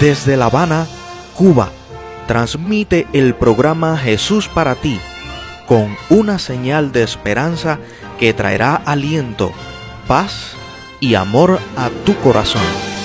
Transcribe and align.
Desde 0.00 0.36
La 0.36 0.46
Habana, 0.46 0.86
Cuba, 1.34 1.70
transmite 2.26 3.06
el 3.14 3.34
programa 3.34 3.96
Jesús 3.96 4.46
para 4.46 4.74
ti, 4.74 5.00
con 5.66 5.96
una 6.10 6.38
señal 6.38 6.92
de 6.92 7.02
esperanza 7.02 7.78
que 8.18 8.34
traerá 8.34 8.74
aliento, 8.74 9.52
paz 10.06 10.52
y 11.00 11.14
amor 11.14 11.58
a 11.78 11.88
tu 12.04 12.14
corazón. 12.18 12.95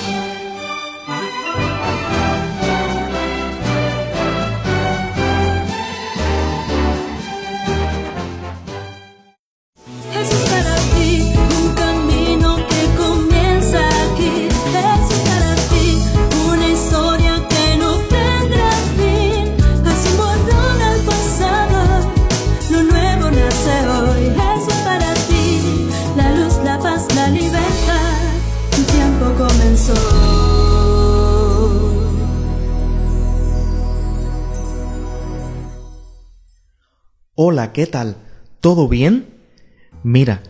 Hola, 37.44 37.72
¿qué 37.72 37.88
tal? 37.88 38.18
¿Todo 38.60 38.86
bien? 38.86 39.34
Mira, 40.04 40.42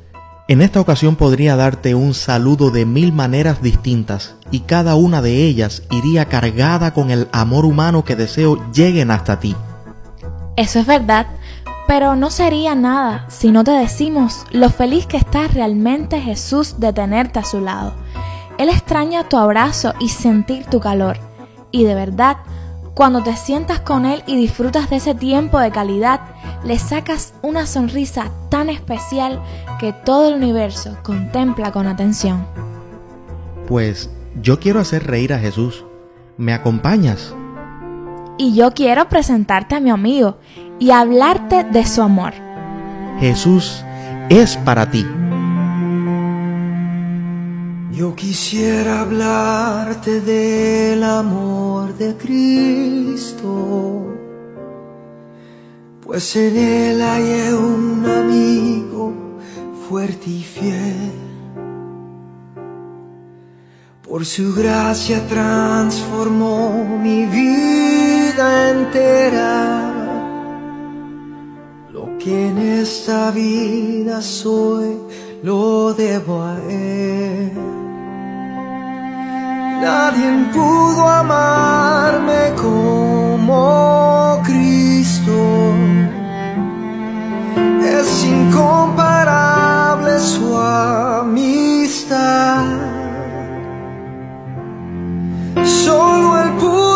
en 0.47 0.61
esta 0.61 0.79
ocasión 0.79 1.17
podría 1.17 1.57
darte 1.57 1.95
un 1.95 2.13
saludo 2.13 2.71
de 2.71 2.85
mil 2.85 3.15
maneras 3.15 3.63
distintas 3.63 4.35
y 4.51 4.61
cada 4.61 4.95
una 4.95 5.23
de 5.23 5.47
ellas 5.47 5.85
iría 5.91 6.27
cargada 6.27 6.93
con 6.93 7.11
el 7.11 7.29
amor 7.33 7.65
humano 7.65 8.05
que 8.05 8.15
deseo 8.15 8.71
lleguen 8.75 9.11
hasta 9.11 9.41
ti. 9.41 9.57
Eso 10.57 10.81
es 10.81 10.87
verdad, 10.87 11.29
pero 11.89 12.15
no 12.15 12.29
sería 12.29 12.75
nada 12.75 13.25
si 13.31 13.53
no 13.53 13.65
te 13.65 13.71
decimos 13.71 14.45
lo 14.51 14.69
feliz 14.69 15.07
que 15.07 15.17
está 15.17 15.49
realmente 15.49 16.21
Jesús 16.21 16.79
de 16.79 16.93
tenerte 16.93 17.39
a 17.39 17.45
su 17.47 17.63
lado. 17.63 17.95
Él 18.59 18.69
extraña 18.69 19.31
tu 19.31 19.39
abrazo 19.39 19.95
y 19.99 20.11
sentir 20.11 20.67
tu 20.67 20.79
calor. 20.79 21.17
Y 21.71 21.85
de 21.85 21.95
verdad, 21.95 22.37
cuando 22.95 23.23
te 23.23 23.37
sientas 23.37 23.81
con 23.81 24.05
Él 24.05 24.23
y 24.27 24.37
disfrutas 24.37 24.91
de 24.91 24.97
ese 24.97 25.15
tiempo 25.15 25.59
de 25.59 25.71
calidad, 25.71 26.21
le 26.65 26.79
sacas 26.79 27.35
una 27.43 27.67
sonrisa 27.67 28.31
tan 28.51 28.69
especial 28.69 29.43
que 29.79 29.93
todo 29.93 30.29
el 30.29 30.35
universo 30.35 30.99
contempla 31.03 31.73
con 31.73 31.87
atención. 31.87 32.47
Pues 33.67 34.11
yo 34.43 34.61
quiero 34.61 34.81
hacer 34.81 35.07
reír 35.07 35.33
a 35.33 35.39
Jesús. 35.39 35.85
¿Me 36.37 36.53
acompañas? 36.53 37.35
Y 38.37 38.55
yo 38.55 38.73
quiero 38.73 39.09
presentarte 39.09 39.77
a 39.77 39.81
mi 39.81 39.91
amigo 39.91 40.39
y 40.79 40.91
hablarte 40.91 41.65
de 41.65 41.87
su 41.87 42.03
amor. 42.03 42.35
Jesús 43.21 43.85
es 44.29 44.57
para 44.59 44.91
ti. 44.91 45.07
Yo 47.93 48.15
quisiera 48.17 49.01
hablarte 49.01 50.23
del 50.23 51.05
amor 51.05 51.95
de 51.99 52.17
Cristo, 52.17 54.07
pues 56.01 56.35
en 56.37 56.57
Él 56.57 57.03
hay 57.03 57.53
un 57.53 58.07
amigo 58.07 59.13
fuerte 59.87 60.31
y 60.31 60.43
fiel. 60.43 61.13
Por 64.01 64.25
su 64.25 64.55
gracia 64.55 65.27
transformó 65.29 66.99
mi 66.99 67.27
vida 67.27 68.71
entera. 68.71 69.93
Lo 71.93 72.17
que 72.17 72.49
en 72.49 72.57
esta 72.57 73.31
vida 73.33 74.23
soy, 74.23 74.97
lo 75.43 75.93
debo 75.93 76.43
a 76.43 76.59
Él. 76.71 77.82
Nadie 79.83 80.31
pudo 80.53 81.09
amarme 81.09 82.53
como 82.55 84.41
Cristo. 84.45 85.75
Es 87.83 88.25
incomparable 88.25 90.21
su 90.21 90.57
amistad. 90.57 91.73
Solo 95.65 96.37
pudo 96.61 96.92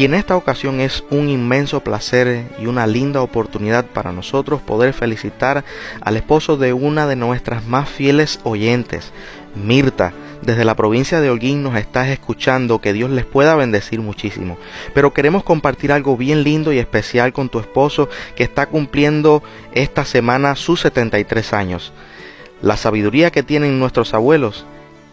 Y 0.00 0.06
en 0.06 0.14
esta 0.14 0.34
ocasión 0.34 0.80
es 0.80 1.04
un 1.10 1.28
inmenso 1.28 1.80
placer 1.80 2.46
y 2.58 2.64
una 2.64 2.86
linda 2.86 3.20
oportunidad 3.20 3.84
para 3.84 4.12
nosotros 4.12 4.62
poder 4.62 4.94
felicitar 4.94 5.62
al 6.00 6.16
esposo 6.16 6.56
de 6.56 6.72
una 6.72 7.06
de 7.06 7.16
nuestras 7.16 7.66
más 7.66 7.86
fieles 7.86 8.40
oyentes, 8.44 9.12
Mirta. 9.54 10.14
Desde 10.40 10.64
la 10.64 10.74
provincia 10.74 11.20
de 11.20 11.28
Holguín 11.28 11.62
nos 11.62 11.76
estás 11.76 12.08
escuchando, 12.08 12.80
que 12.80 12.94
Dios 12.94 13.10
les 13.10 13.26
pueda 13.26 13.54
bendecir 13.56 14.00
muchísimo. 14.00 14.56
Pero 14.94 15.12
queremos 15.12 15.44
compartir 15.44 15.92
algo 15.92 16.16
bien 16.16 16.44
lindo 16.44 16.72
y 16.72 16.78
especial 16.78 17.34
con 17.34 17.50
tu 17.50 17.58
esposo 17.58 18.08
que 18.36 18.42
está 18.42 18.64
cumpliendo 18.68 19.42
esta 19.72 20.06
semana 20.06 20.56
sus 20.56 20.80
73 20.80 21.52
años. 21.52 21.92
La 22.62 22.78
sabiduría 22.78 23.30
que 23.30 23.42
tienen 23.42 23.78
nuestros 23.78 24.14
abuelos 24.14 24.64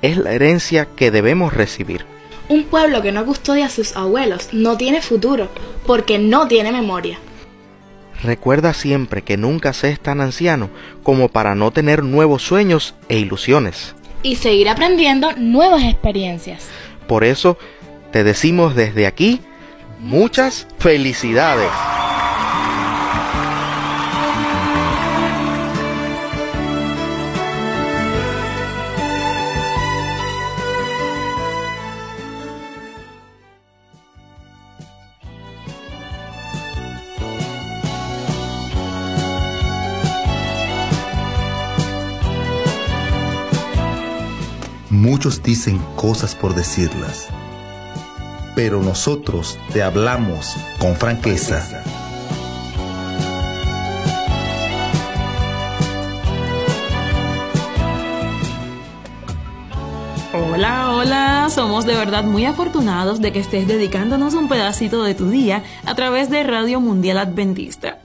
es 0.01 0.15
la 0.15 0.31
herencia 0.31 0.87
que 0.95 1.11
debemos 1.11 1.53
recibir. 1.53 2.05
Un 2.49 2.63
pueblo 2.63 3.01
que 3.01 3.11
no 3.11 3.25
custodia 3.25 3.65
a 3.65 3.69
sus 3.69 3.95
abuelos 3.95 4.49
no 4.53 4.77
tiene 4.77 5.01
futuro, 5.01 5.49
porque 5.85 6.17
no 6.17 6.47
tiene 6.47 6.71
memoria. 6.71 7.19
Recuerda 8.23 8.73
siempre 8.73 9.21
que 9.21 9.37
nunca 9.37 9.73
seas 9.73 9.99
tan 9.99 10.21
anciano 10.21 10.69
como 11.03 11.29
para 11.29 11.55
no 11.55 11.71
tener 11.71 12.03
nuevos 12.03 12.41
sueños 12.41 12.95
e 13.09 13.19
ilusiones. 13.19 13.95
Y 14.23 14.37
seguir 14.37 14.69
aprendiendo 14.69 15.33
nuevas 15.33 15.83
experiencias. 15.83 16.67
Por 17.07 17.23
eso 17.23 17.57
te 18.11 18.23
decimos 18.23 18.75
desde 18.75 19.07
aquí 19.07 19.41
muchas 19.99 20.67
felicidades. 20.79 21.69
Muchos 44.97 45.43
dicen 45.43 45.77
cosas 45.95 46.33
por 46.33 46.55
decirlas, 46.55 47.27
pero 48.55 48.81
nosotros 48.81 49.59
te 49.71 49.83
hablamos 49.83 50.55
con 50.79 50.95
franqueza. 50.95 51.83
Hola, 60.33 60.89
hola, 60.95 61.47
somos 61.51 61.85
de 61.85 61.93
verdad 61.93 62.23
muy 62.23 62.45
afortunados 62.45 63.21
de 63.21 63.31
que 63.31 63.39
estés 63.39 63.67
dedicándonos 63.67 64.33
un 64.33 64.49
pedacito 64.49 65.03
de 65.03 65.13
tu 65.13 65.29
día 65.29 65.61
a 65.85 65.93
través 65.93 66.31
de 66.31 66.41
Radio 66.41 66.81
Mundial 66.81 67.19
Adventista. 67.19 67.96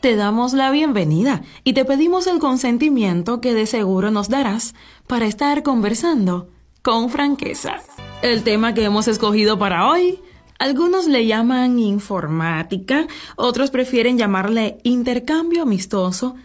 Te 0.00 0.14
damos 0.14 0.52
la 0.52 0.70
bienvenida 0.70 1.42
y 1.64 1.72
te 1.72 1.84
pedimos 1.84 2.28
el 2.28 2.38
consentimiento 2.38 3.40
que 3.40 3.52
de 3.52 3.66
seguro 3.66 4.12
nos 4.12 4.28
darás 4.28 4.76
para 5.08 5.26
estar 5.26 5.64
conversando 5.64 6.50
con 6.82 7.10
franqueza. 7.10 7.78
El 8.22 8.44
tema 8.44 8.74
que 8.74 8.84
hemos 8.84 9.08
escogido 9.08 9.58
para 9.58 9.88
hoy, 9.88 10.20
algunos 10.60 11.08
le 11.08 11.26
llaman 11.26 11.80
informática, 11.80 13.08
otros 13.34 13.70
prefieren 13.70 14.18
llamarle 14.18 14.78
intercambio 14.84 15.62
amistoso, 15.62 16.36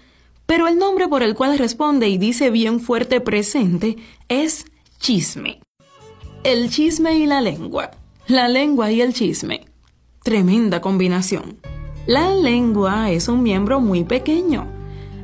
pero 0.48 0.68
el 0.68 0.80
nombre 0.80 1.08
por 1.08 1.22
el 1.22 1.36
cual 1.36 1.60
responde 1.60 2.10
y 2.10 2.18
dice 2.18 2.50
bien 2.50 2.80
fuerte 2.80 3.22
presente 3.22 3.98
es 4.30 4.66
Chisme. 5.00 5.60
El 6.44 6.72
chisme 6.72 7.18
y 7.18 7.28
la 7.28 7.40
lengua. 7.40 7.92
La 8.28 8.48
lengua 8.48 8.92
y 8.92 9.02
el 9.02 9.14
chisme. 9.14 9.66
Tremenda 10.24 10.82
combinación. 10.82 11.60
La 12.06 12.36
lengua 12.36 13.12
es 13.12 13.30
un 13.30 13.44
miembro 13.44 13.80
muy 13.80 14.04
pequeño. 14.04 14.68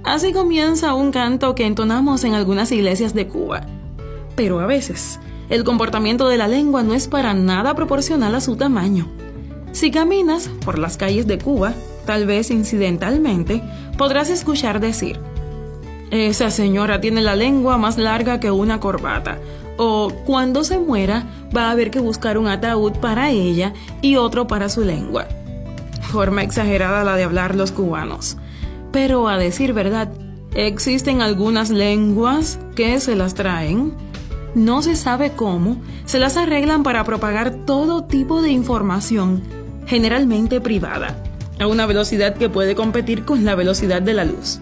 Así 0.06 0.32
comienza 0.32 0.94
un 0.94 1.12
canto 1.12 1.54
que 1.54 1.66
entonamos 1.66 2.24
en 2.24 2.36
algunas 2.36 2.72
iglesias 2.72 3.14
de 3.14 3.28
Cuba. 3.28 3.64
Pero 4.38 4.62
a 4.62 4.66
veces, 4.66 5.20
el 5.50 5.66
comportamiento 5.66 6.30
de 6.30 6.38
la 6.38 6.48
lengua 6.48 6.82
no 6.82 6.94
es 6.94 7.10
para 7.10 7.34
nada 7.34 7.76
proporcional 7.76 8.34
a 8.34 8.40
su 8.40 8.56
tamaño. 8.56 9.08
Si 9.74 9.92
caminas 9.92 10.50
por 10.64 10.80
las 10.80 10.96
calles 10.96 11.28
de 11.28 11.38
Cuba, 11.38 11.74
tal 12.06 12.26
vez 12.26 12.50
incidentalmente, 12.50 13.62
podrás 13.98 14.30
escuchar 14.30 14.80
decir, 14.80 15.20
esa 16.12 16.50
señora 16.50 17.02
tiene 17.02 17.22
la 17.22 17.36
lengua 17.36 17.78
más 17.78 17.98
larga 17.98 18.40
que 18.40 18.52
una 18.52 18.80
corbata, 18.80 19.38
o 19.76 20.14
cuando 20.26 20.64
se 20.64 20.80
muera 20.80 21.28
va 21.56 21.68
a 21.68 21.72
haber 21.72 21.92
que 21.92 22.00
buscar 22.00 22.38
un 22.38 22.48
ataúd 22.48 22.94
para 22.94 23.32
ella 23.32 23.74
y 24.02 24.16
otro 24.16 24.48
para 24.48 24.70
su 24.70 24.86
lengua. 24.86 25.28
Forma 26.10 26.42
exagerada 26.42 27.04
la 27.04 27.16
de 27.16 27.24
hablar 27.24 27.56
los 27.56 27.72
cubanos. 27.72 28.36
Pero 28.92 29.30
a 29.30 29.38
decir 29.38 29.74
verdad, 29.74 30.10
existen 30.56 31.22
algunas 31.22 31.70
lenguas 31.70 32.60
que 32.76 33.00
se 33.00 33.16
las 33.16 33.36
traen. 33.36 33.94
No 34.56 34.82
se 34.82 34.96
sabe 34.96 35.34
cómo, 35.34 35.78
se 36.06 36.18
las 36.18 36.36
arreglan 36.36 36.82
para 36.82 37.04
propagar 37.04 37.54
todo 37.68 38.06
tipo 38.06 38.42
de 38.42 38.50
información, 38.50 39.44
generalmente 39.86 40.60
privada, 40.60 41.22
a 41.60 41.68
una 41.68 41.86
velocidad 41.86 42.36
que 42.36 42.50
puede 42.50 42.74
competir 42.74 43.24
con 43.24 43.46
la 43.46 43.54
velocidad 43.54 44.02
de 44.02 44.16
la 44.16 44.26
luz. 44.26 44.60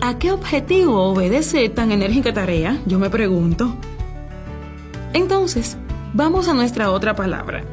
¿A 0.00 0.20
qué 0.20 0.30
objetivo 0.30 1.02
obedece 1.10 1.68
tan 1.70 1.90
enérgica 1.90 2.32
tarea? 2.32 2.78
Yo 2.86 3.00
me 3.00 3.10
pregunto. 3.10 3.74
Entonces, 5.12 5.76
vamos 6.14 6.46
a 6.46 6.54
nuestra 6.54 6.92
otra 6.92 7.16
palabra, 7.16 7.64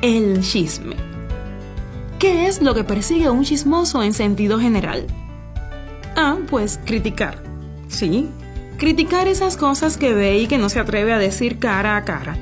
el 0.00 0.40
chisme. 0.40 1.13
¿Qué 2.24 2.46
es 2.46 2.62
lo 2.62 2.74
que 2.74 2.84
persigue 2.84 3.28
un 3.28 3.44
chismoso 3.44 4.02
en 4.02 4.14
sentido 4.14 4.58
general? 4.58 5.06
Ah, 6.16 6.38
pues 6.48 6.80
criticar. 6.86 7.42
Sí, 7.88 8.30
criticar 8.78 9.28
esas 9.28 9.58
cosas 9.58 9.98
que 9.98 10.14
ve 10.14 10.38
y 10.38 10.46
que 10.46 10.56
no 10.56 10.70
se 10.70 10.80
atreve 10.80 11.12
a 11.12 11.18
decir 11.18 11.58
cara 11.58 11.98
a 11.98 12.04
cara. 12.06 12.38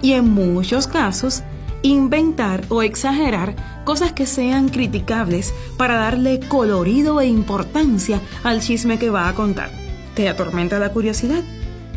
Y 0.00 0.14
en 0.14 0.32
muchos 0.32 0.86
casos, 0.88 1.42
inventar 1.82 2.64
o 2.70 2.82
exagerar 2.82 3.54
cosas 3.84 4.14
que 4.14 4.24
sean 4.24 4.70
criticables 4.70 5.52
para 5.76 5.96
darle 5.96 6.40
colorido 6.40 7.20
e 7.20 7.26
importancia 7.26 8.22
al 8.42 8.62
chisme 8.62 8.98
que 8.98 9.10
va 9.10 9.28
a 9.28 9.34
contar. 9.34 9.68
¿Te 10.14 10.30
atormenta 10.30 10.78
la 10.78 10.94
curiosidad? 10.94 11.42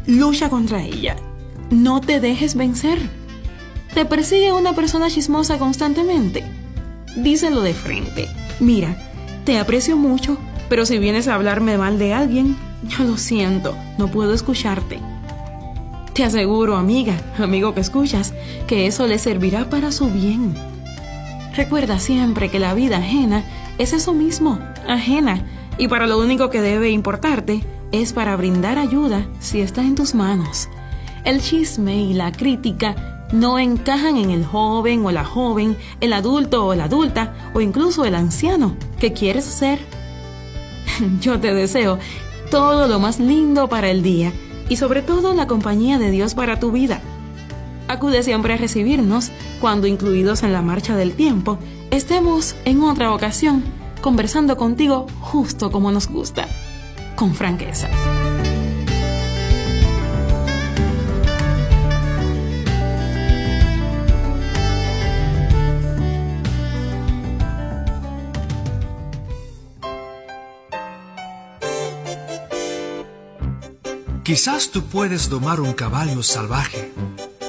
Lucha 0.05 0.49
contra 0.49 0.83
ella 0.83 1.15
no 1.69 2.01
te 2.01 2.19
dejes 2.19 2.55
vencer. 2.55 2.99
¿Te 3.93 4.03
persigue 4.03 4.51
una 4.51 4.73
persona 4.73 5.09
chismosa 5.09 5.57
constantemente? 5.57 6.58
Díselo 7.15 7.61
de 7.61 7.73
frente. 7.73 8.27
Mira, 8.59 8.95
te 9.45 9.57
aprecio 9.57 9.97
mucho, 9.97 10.37
pero 10.69 10.85
si 10.85 10.97
vienes 10.99 11.27
a 11.27 11.35
hablarme 11.35 11.77
mal 11.77 11.97
de 11.97 12.13
alguien, 12.13 12.55
yo 12.83 13.03
lo 13.03 13.17
siento, 13.17 13.75
no 13.97 14.09
puedo 14.09 14.33
escucharte. 14.33 14.99
Te 16.13 16.23
aseguro, 16.23 16.75
amiga, 16.75 17.15
amigo 17.37 17.73
que 17.73 17.81
escuchas, 17.81 18.33
que 18.67 18.85
eso 18.85 19.07
le 19.07 19.17
servirá 19.17 19.69
para 19.69 19.91
su 19.91 20.09
bien. 20.09 20.53
Recuerda 21.55 21.99
siempre 21.99 22.49
que 22.49 22.59
la 22.59 22.73
vida 22.73 22.97
ajena 22.97 23.43
es 23.77 23.93
eso 23.93 24.13
mismo, 24.13 24.59
ajena, 24.87 25.43
y 25.77 25.87
para 25.87 26.07
lo 26.07 26.19
único 26.19 26.49
que 26.49 26.61
debe 26.61 26.89
importarte 26.89 27.63
es 27.91 28.13
para 28.13 28.35
brindar 28.35 28.77
ayuda 28.77 29.25
si 29.39 29.61
está 29.61 29.81
en 29.81 29.95
tus 29.95 30.13
manos. 30.13 30.69
El 31.23 31.41
chisme 31.41 31.95
y 31.97 32.13
la 32.13 32.31
crítica 32.31 33.18
no 33.31 33.59
encajan 33.59 34.17
en 34.17 34.31
el 34.31 34.45
joven 34.45 35.05
o 35.05 35.11
la 35.11 35.23
joven, 35.23 35.77
el 36.01 36.13
adulto 36.13 36.65
o 36.65 36.75
la 36.75 36.85
adulta 36.85 37.51
o 37.53 37.61
incluso 37.61 38.05
el 38.05 38.15
anciano 38.15 38.75
que 38.99 39.13
quieres 39.13 39.45
ser. 39.45 39.79
Yo 41.21 41.39
te 41.39 41.53
deseo 41.53 41.99
todo 42.51 42.87
lo 42.87 42.99
más 42.99 43.19
lindo 43.19 43.69
para 43.69 43.89
el 43.89 44.01
día 44.01 44.33
y 44.67 44.77
sobre 44.77 45.01
todo 45.01 45.33
la 45.33 45.47
compañía 45.47 45.99
de 45.99 46.11
Dios 46.11 46.33
para 46.33 46.59
tu 46.59 46.71
vida. 46.71 47.01
Acude 47.87 48.21
siempre 48.21 48.53
a 48.53 48.57
recibirnos 48.57 49.31
cuando, 49.59 49.87
incluidos 49.87 50.43
en 50.43 50.53
la 50.53 50.61
marcha 50.61 50.95
del 50.95 51.13
tiempo, 51.13 51.57
estemos 51.89 52.55
en 52.65 52.83
otra 52.83 53.11
ocasión 53.13 53.63
conversando 54.01 54.57
contigo 54.57 55.07
justo 55.19 55.71
como 55.71 55.91
nos 55.91 56.07
gusta, 56.07 56.47
con 57.15 57.33
franqueza. 57.33 57.89
Quizás 74.29 74.69
tú 74.69 74.83
puedes 74.83 75.27
domar 75.27 75.59
un 75.59 75.73
caballo 75.73 76.21
salvaje, 76.21 76.91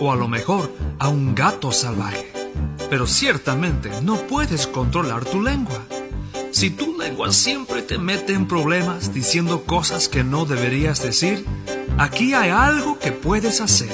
o 0.00 0.10
a 0.10 0.16
lo 0.16 0.28
mejor 0.28 0.74
a 0.98 1.10
un 1.10 1.34
gato 1.34 1.72
salvaje, 1.72 2.32
pero 2.88 3.06
ciertamente 3.06 3.90
no 4.00 4.16
puedes 4.16 4.66
controlar 4.66 5.26
tu 5.26 5.42
lengua. 5.42 5.84
Si 6.52 6.70
tu 6.70 6.96
lengua 6.96 7.32
siempre 7.32 7.82
te 7.82 7.98
mete 7.98 8.32
en 8.32 8.48
problemas 8.48 9.12
diciendo 9.12 9.64
cosas 9.64 10.08
que 10.08 10.24
no 10.24 10.46
deberías 10.46 11.02
decir, 11.02 11.44
aquí 11.98 12.32
hay 12.32 12.48
algo 12.48 12.98
que 12.98 13.12
puedes 13.12 13.60
hacer. 13.60 13.90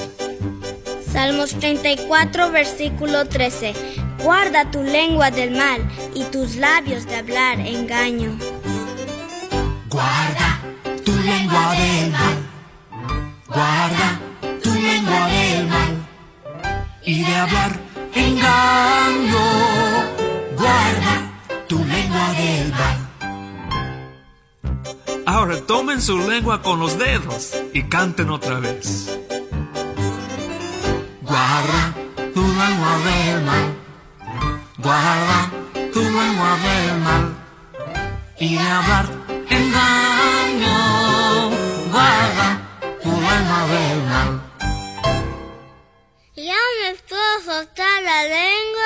Salmos 1.11 1.59
34, 1.59 2.51
versículo 2.51 3.27
13. 3.27 3.73
Guarda 4.23 4.71
tu 4.71 4.81
lengua 4.81 5.29
del 5.29 5.51
mal 5.51 5.85
y 6.15 6.23
tus 6.23 6.55
labios 6.55 7.05
de 7.05 7.17
hablar 7.17 7.59
engaño. 7.59 8.37
Guarda 9.89 10.61
tu 11.03 11.11
lengua 11.11 11.73
del 11.73 12.11
mal 12.13 12.46
Guarda 13.57 14.09
tu 14.61 14.71
lengua 14.71 15.27
del 15.29 15.67
mal 15.67 15.93
y 17.03 17.23
de 17.23 17.35
hablar 17.35 17.71
engaño. 18.13 19.45
Guarda 20.55 21.15
tu 21.67 21.83
lengua 21.83 22.33
del 22.37 22.71
mal. 22.79 22.97
Ahora 25.25 25.59
tomen 25.65 26.03
su 26.03 26.19
lengua 26.19 26.61
con 26.61 26.79
los 26.79 26.99
dedos 26.99 27.55
y 27.73 27.81
canten 27.85 28.29
otra 28.29 28.59
vez. 28.59 29.17
Guarda 31.23 31.95
tu 32.35 32.43
lengua 32.61 32.93
del 33.07 33.41
mal. 33.43 33.65
Guarda 34.77 35.51
tu 35.93 36.01
lengua 36.03 36.51
del 36.67 36.97
mal 37.07 37.35
y 38.37 38.53
de 38.53 38.69
hablar 38.69 39.05
engaño. 39.49 40.06
Ya 46.35 46.55
me 46.81 46.95
puedo 47.09 47.41
soltar 47.43 48.01
la 48.03 48.23
lengua. 48.23 48.76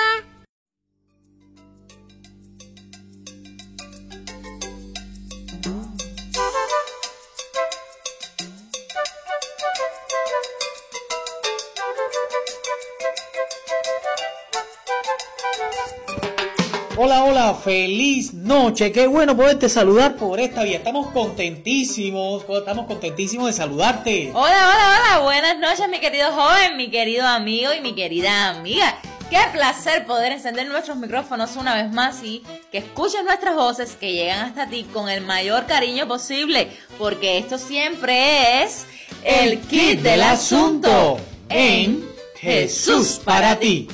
Hola, 17.51 17.59
feliz 17.59 18.33
noche. 18.33 18.93
Qué 18.93 19.07
bueno 19.07 19.35
poderte 19.35 19.67
saludar 19.67 20.15
por 20.15 20.39
esta 20.39 20.63
vía. 20.63 20.77
Estamos 20.77 21.07
contentísimos, 21.07 22.45
estamos 22.47 22.85
contentísimos 22.85 23.47
de 23.47 23.53
saludarte. 23.53 24.31
Hola, 24.33 24.69
hola, 24.69 24.97
hola. 24.97 25.23
Buenas 25.23 25.59
noches, 25.59 25.89
mi 25.89 25.99
querido 25.99 26.31
joven, 26.31 26.77
mi 26.77 26.89
querido 26.89 27.27
amigo 27.27 27.73
y 27.73 27.81
mi 27.81 27.93
querida 27.93 28.51
amiga. 28.51 28.97
Qué 29.29 29.39
placer 29.51 30.05
poder 30.05 30.31
encender 30.31 30.65
nuestros 30.67 30.95
micrófonos 30.95 31.57
una 31.57 31.75
vez 31.75 31.91
más 31.91 32.23
y 32.23 32.41
que 32.71 32.77
escuches 32.77 33.21
nuestras 33.25 33.55
voces 33.55 33.97
que 33.99 34.13
llegan 34.13 34.39
hasta 34.39 34.69
ti 34.69 34.85
con 34.93 35.09
el 35.09 35.19
mayor 35.19 35.65
cariño 35.65 36.07
posible, 36.07 36.69
porque 36.97 37.37
esto 37.37 37.57
siempre 37.57 38.63
es 38.63 38.85
el 39.25 39.59
kit 39.59 39.99
del 39.99 40.23
asunto 40.23 41.17
en 41.49 42.01
Jesús 42.39 43.19
para 43.25 43.59
ti. 43.59 43.89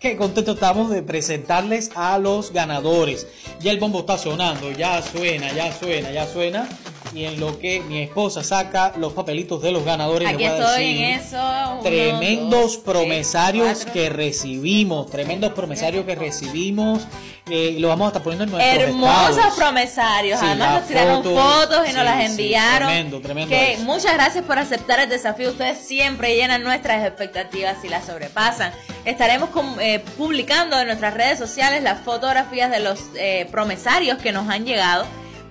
Qué 0.00 0.16
contento 0.16 0.52
estamos 0.52 0.90
de 0.90 1.02
presentarles 1.02 1.90
a 1.96 2.18
los 2.18 2.52
ganadores. 2.52 3.26
Ya 3.58 3.72
el 3.72 3.80
bombo 3.80 4.00
está 4.00 4.16
sonando, 4.16 4.70
ya 4.70 5.02
suena, 5.02 5.52
ya 5.52 5.72
suena, 5.76 6.12
ya 6.12 6.24
suena. 6.24 6.68
Y 7.14 7.24
en 7.24 7.40
lo 7.40 7.58
que 7.58 7.80
mi 7.80 7.98
esposa 8.02 8.42
saca 8.44 8.92
los 8.96 9.12
papelitos 9.12 9.62
de 9.62 9.72
los 9.72 9.84
ganadores. 9.84 10.28
Aquí 10.28 10.38
les 10.44 10.52
voy 10.52 10.60
a 10.60 10.66
estoy 10.68 10.84
decir 10.86 11.04
en 11.04 11.10
eso. 11.20 11.36
Uno, 11.72 11.80
tremendos 11.82 12.50
dos, 12.62 12.76
promesarios 12.78 13.78
tres, 13.80 13.92
que 13.92 14.08
recibimos, 14.10 15.10
tremendos 15.10 15.52
promesarios 15.52 16.04
que 16.04 16.14
recibimos. 16.14 17.06
eh, 17.50 17.76
lo 17.78 17.88
vamos 17.88 18.04
a 18.04 18.08
estar 18.08 18.22
poniendo 18.22 18.44
en 18.44 18.50
nuestros 18.50 18.82
Hermosos 18.90 19.30
estados. 19.38 19.54
promesarios. 19.56 20.38
Sí, 20.38 20.46
Además 20.46 20.74
nos 20.80 20.88
tiraron 20.88 21.22
foto, 21.24 21.36
fotos 21.36 21.88
y 21.88 21.92
nos 21.94 22.04
las 22.04 22.18
sí, 22.18 22.24
enviaron. 22.30 22.88
tremendo, 22.88 23.20
tremendo 23.22 23.48
que 23.56 23.72
eso. 23.72 23.82
muchas 23.84 24.12
gracias 24.14 24.44
por 24.44 24.58
aceptar 24.58 25.00
el 25.00 25.08
desafío. 25.08 25.50
Ustedes 25.50 25.78
siempre 25.78 26.36
llenan 26.36 26.62
nuestras 26.62 27.06
expectativas 27.06 27.76
y 27.84 27.88
las 27.88 28.04
sobrepasan. 28.04 28.70
Estaremos 29.06 29.48
eh, 29.80 30.04
publicando 30.18 30.78
en 30.78 30.86
nuestras 30.88 31.14
redes 31.14 31.38
sociales 31.38 31.82
las 31.82 32.00
fotografías 32.02 32.70
de 32.70 32.80
los 32.80 32.98
eh, 33.14 33.48
promesarios 33.50 34.18
que 34.18 34.30
nos 34.32 34.48
han 34.50 34.66
llegado. 34.66 35.06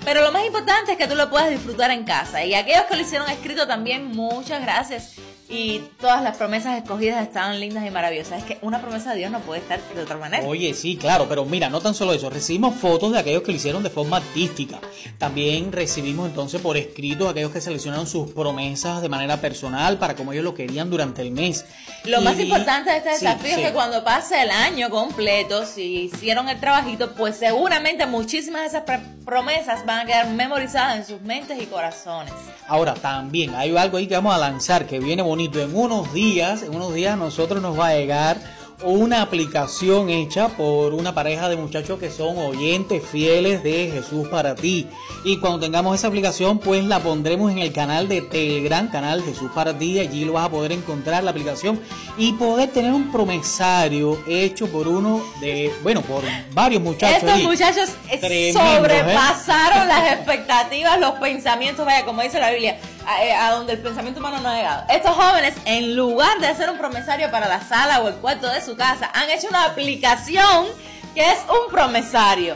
Pero 0.08 0.22
lo 0.22 0.32
más 0.32 0.46
importante 0.46 0.94
es 0.94 0.98
que 0.98 1.06
tú 1.06 1.16
lo 1.16 1.30
puedas 1.30 1.50
disfrutar 1.50 1.92
en 1.92 2.06
casa. 2.06 2.42
Y 2.46 2.54
aquellos 2.54 2.84
que 2.84 2.96
lo 2.96 3.02
hicieron 3.02 3.30
escrito 3.30 3.68
también, 3.68 4.06
muchas 4.06 4.62
gracias. 4.62 5.16
Y 5.50 5.80
todas 6.02 6.22
las 6.22 6.36
promesas 6.36 6.78
escogidas 6.78 7.22
estaban 7.26 7.58
lindas 7.60 7.86
y 7.88 7.90
maravillosas. 7.90 8.40
Es 8.40 8.44
que 8.44 8.58
una 8.62 8.82
promesa 8.82 9.12
de 9.12 9.20
Dios 9.20 9.32
no 9.32 9.40
puede 9.40 9.62
estar 9.62 9.80
de 9.96 10.02
otra 10.02 10.18
manera. 10.18 10.46
Oye, 10.46 10.74
sí, 10.74 10.98
claro, 10.98 11.28
pero 11.30 11.46
mira, 11.46 11.70
no 11.70 11.80
tan 11.80 11.94
solo 11.96 12.12
eso, 12.14 12.30
recibimos 12.30 12.76
fotos 12.76 13.14
de 13.14 13.20
aquellos 13.20 13.44
que 13.44 13.52
lo 13.52 13.58
hicieron 13.58 13.82
de 13.82 13.90
forma 13.90 14.18
artística. 14.18 14.78
También 15.18 15.72
recibimos 15.72 16.28
entonces 16.28 16.60
por 16.60 16.76
escrito 16.76 17.30
aquellos 17.30 17.52
que 17.52 17.62
seleccionaron 17.62 18.08
sus 18.08 18.30
promesas 18.32 19.02
de 19.02 19.08
manera 19.08 19.40
personal 19.40 19.98
para 19.98 20.16
como 20.18 20.34
ellos 20.34 20.44
lo 20.44 20.54
querían 20.54 20.90
durante 20.90 21.22
el 21.22 21.32
mes. 21.32 21.64
Lo 22.04 22.20
Y- 22.20 22.24
más 22.26 22.38
importante 22.40 22.92
de 22.92 22.98
este 22.98 23.10
desafío 23.12 23.56
sí. 23.56 23.62
es 23.62 23.68
que 23.70 23.74
cuando 23.74 24.04
pase 24.04 24.42
el 24.42 24.52
año 24.52 24.90
completo, 24.90 25.66
si 25.66 26.04
hicieron 26.12 26.50
el 26.50 26.60
trabajito, 26.60 27.14
pues 27.14 27.38
seguramente 27.38 28.06
muchísimas 28.06 28.64
de 28.64 28.68
esas 28.80 28.84
promesas 29.26 29.86
van 29.86 30.00
a 30.00 30.06
quedar 30.06 30.28
memorizadas 30.30 30.98
en 30.98 31.06
sus 31.06 31.22
mentes 31.22 31.62
y 31.62 31.68
corazones. 31.68 32.34
Ahora, 32.68 32.94
también 32.96 33.56
hay 33.56 33.76
algo 33.78 33.96
ahí 33.98 34.08
que 34.08 34.16
vamos 34.16 34.36
a 34.36 34.38
lanzar 34.38 34.86
que 34.86 35.00
viene 35.00 35.22
bonito. 35.22 35.37
En 35.40 35.76
unos 35.76 36.14
días, 36.14 36.64
en 36.64 36.76
unos 36.76 36.96
días 36.96 37.16
nosotros 37.16 37.62
nos 37.62 37.80
va 37.80 37.90
a 37.90 37.94
llegar 37.96 38.42
una 38.84 39.22
aplicación 39.22 40.10
hecha 40.10 40.50
por 40.50 40.96
una 40.96 41.14
pareja 41.14 41.48
de 41.48 41.56
muchachos 41.56 42.00
que 42.00 42.10
son 42.10 42.40
oyentes 42.40 43.04
fieles 43.04 43.62
de 43.62 43.92
Jesús 43.94 44.28
para 44.30 44.56
ti. 44.56 44.88
Y 45.24 45.38
cuando 45.38 45.60
tengamos 45.60 45.96
esa 45.96 46.08
aplicación, 46.08 46.58
pues 46.58 46.84
la 46.86 47.00
pondremos 47.00 47.52
en 47.52 47.60
el 47.60 47.72
canal 47.72 48.08
de 48.08 48.22
Telegram, 48.22 48.90
canal 48.90 49.24
Jesús 49.24 49.52
para 49.54 49.78
ti. 49.78 50.00
Allí 50.00 50.26
lo 50.26 50.34
vas 50.34 50.46
a 50.46 50.50
poder 50.50 50.72
encontrar 50.72 51.24
la 51.24 51.32
aplicación 51.32 51.80
y 52.18 52.34
poder 52.34 52.70
tener 52.70 52.92
un 52.92 53.12
promesario 53.12 54.20
hecho 54.28 54.68
por 54.68 54.88
uno 54.88 55.22
de, 55.40 55.72
bueno, 55.84 56.02
por 56.02 56.24
varios 56.52 56.82
muchachos. 56.82 57.18
Estos 57.18 57.32
allí. 57.32 57.46
muchachos 57.46 57.90
¿eh? 58.10 58.54
sobrepasaron 58.54 59.88
las 59.88 60.14
expectativas, 60.14 61.00
los 61.00 61.12
pensamientos, 61.14 61.86
vaya, 61.86 62.06
como 62.06 62.24
dice 62.24 62.40
la 62.40 62.50
Biblia, 62.50 62.80
a, 63.08 63.24
eh, 63.24 63.34
a 63.34 63.52
donde 63.52 63.74
el 63.74 63.80
pensamiento 63.80 64.20
humano 64.20 64.40
no 64.42 64.50
ha 64.50 64.56
llegado. 64.56 64.84
Estos 64.90 65.12
jóvenes, 65.16 65.56
en 65.66 65.96
lugar 65.96 66.40
de 66.40 66.48
hacer 66.48 66.70
un 66.70 66.78
promesario 66.78 67.32
para 67.32 67.48
la 67.48 67.62
sala 67.62 68.02
o 68.02 68.08
el 68.10 68.16
cuarto 68.16 68.48
de 68.48 68.62
su 68.62 68.76
casa, 68.76 69.10
han 69.14 69.30
hecho 69.32 69.48
una 69.48 69.64
aplicación 69.66 70.68
que 71.16 71.22
es 71.32 71.38
un 71.50 71.72
promesario. 71.72 72.54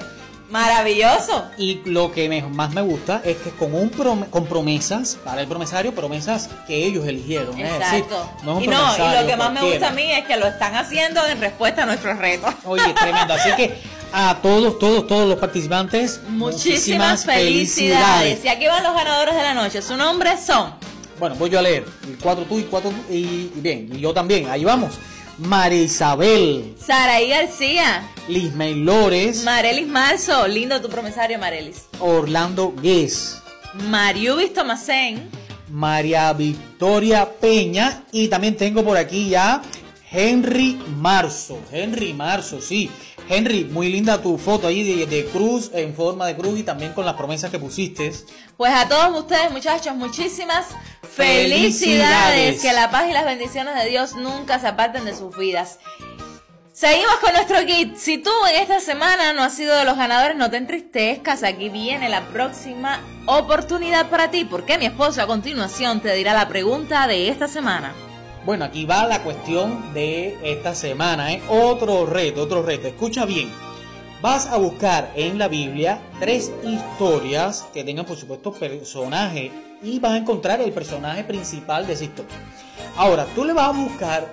Maravilloso. 0.52 1.46
Y 1.58 1.82
lo 1.86 2.12
que 2.12 2.28
me- 2.28 2.42
más 2.44 2.72
me 2.72 2.82
gusta 2.82 3.22
es 3.24 3.38
que 3.38 3.52
con 3.52 3.74
un 3.74 3.90
prom- 3.90 4.30
con 4.30 4.46
promesas 4.46 5.18
para 5.24 5.40
el 5.42 5.48
promesario, 5.48 5.96
promesas 5.96 6.50
que 6.68 6.76
ellos 6.86 7.08
eligieron. 7.08 7.56
decir, 7.56 7.66
Exacto. 7.74 8.30
no 8.44 8.52
es 8.52 8.58
un 8.58 8.64
y 8.64 8.68
no, 8.68 8.96
y 8.98 9.22
lo 9.22 9.28
que 9.28 9.36
más 9.38 9.52
me 9.54 9.62
gusta 9.62 9.88
a 9.88 9.92
mí 9.92 10.12
es 10.12 10.26
que 10.26 10.36
lo 10.36 10.48
están 10.48 10.76
haciendo 10.76 11.26
en 11.26 11.40
respuesta 11.40 11.84
a 11.84 11.86
nuestros 11.86 12.18
retos. 12.18 12.54
Oye, 12.66 12.94
tremendo. 12.94 13.34
Así 13.34 13.50
que 13.56 13.82
a 14.14 14.40
todos, 14.42 14.80
todos, 14.80 15.08
todos 15.08 15.28
los 15.28 15.40
participantes, 15.40 16.22
Muchísimas 16.30 17.26
felicidades. 17.26 18.44
Y 18.44 18.48
aquí 18.48 18.68
van 18.68 18.84
los 18.84 18.94
ganadores 18.94 19.36
de 19.36 19.42
la 19.42 19.54
noche. 19.54 19.82
Su 19.82 19.96
nombre 19.98 20.32
son 20.38 20.74
Bueno, 21.20 21.36
voy 21.36 21.50
yo 21.50 21.60
a 21.60 21.62
leer. 21.62 21.86
Cuatro 22.22 22.46
tú 22.46 22.60
y 22.60 22.64
cuatro 22.64 22.90
tú. 22.92 23.14
Y, 23.14 23.52
y 23.56 23.60
bien, 23.62 23.90
y 23.94 24.00
yo 24.00 24.14
también. 24.14 24.50
Ahí 24.50 24.64
vamos. 24.64 24.94
María 25.38 25.82
Isabel, 25.82 26.76
Saraí 26.80 27.30
García, 27.30 28.08
Lismay 28.28 28.76
Lores, 28.76 29.44
Marelis 29.44 29.88
Marzo, 29.88 30.48
lindo 30.48 30.80
tu 30.82 30.90
promesario 30.90 31.40
Marelis. 31.40 31.86
Orlando 32.00 32.74
Guess, 32.80 33.42
Mariubis 33.90 34.54
Tomasén, 34.54 35.30
María 35.70 36.32
Victoria 36.34 37.28
Peña 37.40 38.04
y 38.12 38.28
también 38.28 38.56
tengo 38.56 38.84
por 38.84 38.98
aquí 38.98 39.30
ya 39.30 39.64
Henry 40.12 40.78
Marzo. 40.98 41.58
Henry 41.72 42.14
Marzo, 42.14 42.62
sí. 42.62 42.92
Henry, 43.32 43.64
muy 43.64 43.90
linda 43.90 44.22
tu 44.22 44.38
foto 44.38 44.68
ahí 44.68 44.84
de, 44.84 45.06
de 45.06 45.26
cruz, 45.26 45.72
en 45.74 45.96
forma 45.96 46.28
de 46.28 46.36
cruz 46.36 46.60
y 46.60 46.64
también 46.64 46.92
con 46.92 47.06
las 47.06 47.16
promesas 47.16 47.50
que 47.50 47.58
pusiste. 47.60 48.12
Pues 48.58 48.74
a 48.74 48.90
todos 48.90 49.22
ustedes, 49.22 49.50
muchachos, 49.52 49.96
muchísimas 49.96 50.66
felicidades. 51.02 51.80
Felicidades. 51.80 52.62
Que 52.62 52.74
la 52.74 52.92
paz 52.92 53.10
y 53.10 53.14
las 53.14 53.24
bendiciones 53.24 53.76
de 53.76 53.90
Dios 53.90 54.16
nunca 54.16 54.60
se 54.60 54.68
aparten 54.68 55.06
de 55.06 55.16
sus 55.16 55.36
vidas. 55.38 55.80
Seguimos 56.74 57.16
con 57.22 57.32
nuestro 57.34 57.66
kit. 57.66 57.96
Si 57.96 58.18
tú 58.18 58.32
en 58.52 58.62
esta 58.62 58.82
semana 58.82 59.32
no 59.32 59.44
has 59.44 59.54
sido 59.54 59.78
de 59.78 59.86
los 59.86 59.96
ganadores, 59.96 60.36
no 60.36 60.50
te 60.50 60.58
entristezcas. 60.58 61.44
Aquí 61.44 61.70
viene 61.70 62.10
la 62.10 62.22
próxima 62.28 63.00
oportunidad 63.28 64.10
para 64.10 64.30
ti, 64.30 64.44
porque 64.44 64.78
mi 64.78 64.88
esposo 64.88 65.22
a 65.22 65.28
continuación 65.28 66.02
te 66.02 66.14
dirá 66.16 66.34
la 66.34 66.50
pregunta 66.50 67.08
de 67.08 67.30
esta 67.30 67.48
semana. 67.48 67.94
Bueno, 68.44 68.66
aquí 68.66 68.86
va 68.86 69.06
la 69.06 69.22
cuestión 69.22 69.94
de 69.94 70.36
esta 70.42 70.74
semana, 70.74 71.32
¿eh? 71.32 71.44
Otro 71.48 72.08
reto, 72.08 72.42
otro 72.42 72.64
reto. 72.64 72.88
Escucha 72.88 73.24
bien. 73.26 73.52
Vas 74.20 74.48
a 74.48 74.58
buscar 74.58 75.12
en 75.16 75.38
la 75.38 75.48
Biblia 75.48 76.00
tres 76.20 76.52
historias 76.64 77.68
que 77.72 77.84
tengan, 77.84 78.06
por 78.06 78.18
supuesto, 78.18 78.52
personaje 78.52 79.52
y 79.84 80.00
vas 80.00 80.14
a 80.14 80.18
encontrar 80.18 80.60
el 80.60 80.72
personaje 80.72 81.24
principal 81.24 81.86
de 81.86 81.94
esa 81.94 82.06
historia. 82.06 82.36
Ahora, 82.98 83.28
tú 83.36 83.46
le 83.46 83.54
vas 83.54 83.76
a 83.76 83.80
buscar 83.80 84.28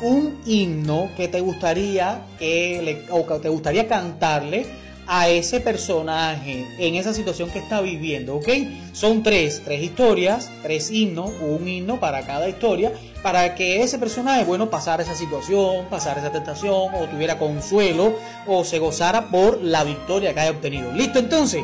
un 0.00 0.40
himno 0.44 1.10
que 1.16 1.28
te 1.28 1.40
gustaría 1.40 2.20
que 2.40 2.82
le, 2.82 3.12
o 3.12 3.24
que 3.24 3.38
te 3.38 3.48
gustaría 3.48 3.86
cantarle 3.86 4.66
a 5.14 5.28
ese 5.28 5.60
personaje 5.60 6.66
en 6.78 6.94
esa 6.94 7.12
situación 7.12 7.50
que 7.50 7.58
está 7.58 7.82
viviendo, 7.82 8.36
¿ok? 8.36 8.48
Son 8.94 9.22
tres, 9.22 9.60
tres 9.62 9.82
historias, 9.82 10.50
tres 10.62 10.90
himnos, 10.90 11.32
un 11.38 11.68
himno 11.68 12.00
para 12.00 12.24
cada 12.24 12.48
historia, 12.48 12.92
para 13.22 13.54
que 13.54 13.82
ese 13.82 13.98
personaje, 13.98 14.44
bueno, 14.44 14.70
pasara 14.70 15.02
esa 15.02 15.14
situación, 15.14 15.84
pasara 15.90 16.20
esa 16.20 16.32
tentación, 16.32 16.94
o 16.94 17.04
tuviera 17.10 17.38
consuelo, 17.38 18.14
o 18.46 18.64
se 18.64 18.78
gozara 18.78 19.28
por 19.28 19.60
la 19.60 19.84
victoria 19.84 20.32
que 20.32 20.40
haya 20.40 20.50
obtenido. 20.52 20.90
¿Listo 20.92 21.18
entonces? 21.18 21.62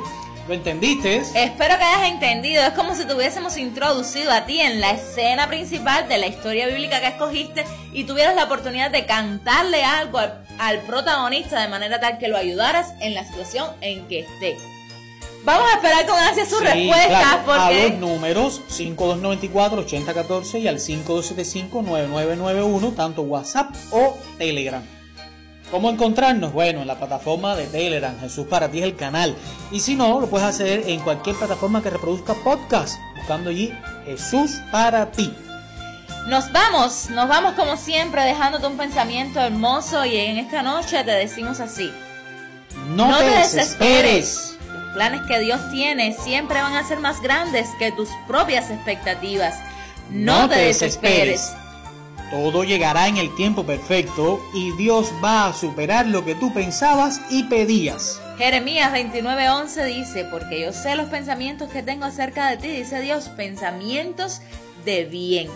¿Lo 0.49 0.55
entendiste? 0.55 1.17
Espero 1.35 1.77
que 1.77 1.85
hayas 1.85 2.11
entendido. 2.11 2.63
Es 2.65 2.73
como 2.73 2.95
si 2.95 3.05
te 3.05 3.13
hubiésemos 3.15 3.59
introducido 3.59 4.33
a 4.33 4.47
ti 4.47 4.59
en 4.61 4.81
la 4.81 4.93
escena 4.93 5.47
principal 5.47 6.09
de 6.09 6.17
la 6.17 6.27
historia 6.27 6.67
bíblica 6.67 7.01
que 7.01 7.09
escogiste 7.09 7.67
y 7.93 8.05
tuvieras 8.05 8.35
la 8.35 8.45
oportunidad 8.45 8.91
de 8.91 9.05
cantarle 9.05 9.85
algo 9.85 10.17
al, 10.19 10.43
al 10.59 10.79
protagonista 10.81 11.61
de 11.61 11.69
manera 11.69 12.01
tal 12.01 12.17
que 12.17 12.29
lo 12.29 12.39
ayudaras 12.39 12.95
en 13.01 13.13
la 13.13 13.27
situación 13.27 13.69
en 13.83 14.09
que 14.09 14.21
esté. 14.21 14.57
Vamos 15.45 15.71
a 15.71 15.75
esperar 15.77 16.07
con 16.07 16.19
ansia 16.19 16.47
sus 16.47 16.61
Sí, 16.61 16.65
respuestas 16.65 17.09
claro, 17.09 17.41
a 17.41 17.45
porque 17.45 17.91
los 17.91 17.99
números 17.99 18.63
5294-8014 18.71 20.61
y 20.61 20.69
al 20.69 20.79
5275-9991, 20.79 22.97
tanto 22.97 23.21
WhatsApp 23.23 23.75
o 23.91 24.17
Telegram. 24.39 24.83
¿Cómo 25.71 25.91
encontrarnos? 25.91 26.53
Bueno, 26.53 26.81
en 26.81 26.87
la 26.87 26.97
plataforma 26.97 27.55
de 27.55 27.67
Telegram, 27.67 28.19
Jesús 28.21 28.47
para 28.47 28.71
ti 28.71 28.79
es 28.79 28.85
el 28.85 28.97
canal. 28.97 29.37
Y 29.71 29.81
si 29.81 29.97
no, 29.97 30.19
lo 30.19 30.29
puedes 30.29 30.47
hacer 30.47 30.85
en 30.87 31.01
cualquier 31.01 31.37
plataforma 31.37 31.83
que 31.83 31.91
reproduzca 31.91 32.35
podcast, 32.35 32.99
buscando 33.17 33.51
allí 33.51 33.73
Jesús 34.07 34.61
para 34.73 35.11
ti. 35.11 35.33
nos 36.27 36.51
vamos, 36.53 37.11
nos 37.11 37.29
vamos 37.29 37.53
como 37.53 37.77
siempre 37.77 38.23
dejándote 38.23 38.67
un 38.67 38.77
pensamiento 38.79 39.41
hermoso 39.41 40.05
y 40.05 40.17
en 40.17 40.39
esta 40.39 40.63
noche 40.63 41.05
te 41.05 41.11
decimos 41.11 41.61
así. 41.61 41.93
No, 42.89 43.19
te 43.19 43.25
desesperes. 43.25 44.57
Los 44.73 44.95
planes 44.95 45.21
que 45.27 45.39
Dios 45.41 45.61
tiene 45.71 46.15
siempre 46.15 46.63
van 46.63 46.77
a 46.77 46.85
ser 46.87 47.01
más 47.01 47.21
grandes 47.21 47.69
que 47.79 47.93
tus 47.93 48.09
propias 48.27 48.71
expectativas. 48.71 49.55
No, 50.11 50.49
te, 50.49 50.57
desesperes. 50.57 51.53
Todo 52.31 52.63
llegará 52.63 53.09
en 53.09 53.17
el 53.17 53.35
tiempo 53.37 53.65
perfecto 53.65 54.41
y 54.53 54.73
Dios 54.73 55.13
va 55.25 55.47
a 55.47 55.55
superar 55.55 56.07
lo 56.07 56.25
que 56.25 56.35
tú 56.35 56.53
pensabas 56.53 57.21
y 57.31 57.45
pedías. 57.45 58.21
Jeremías 58.37 58.93
29:11 58.93 59.85
dice, 59.87 60.25
porque 60.31 60.61
yo 60.61 60.73
sé 60.73 60.95
los 60.95 61.09
pensamientos 61.09 61.71
que 61.71 61.83
tengo 61.83 62.05
acerca 62.05 62.51
de 62.51 62.59
ti, 62.59 62.69
dice 62.69 63.01
Dios, 63.01 63.31
pensamientos 63.31 64.43
de 64.85 65.07
bien. 65.07 65.49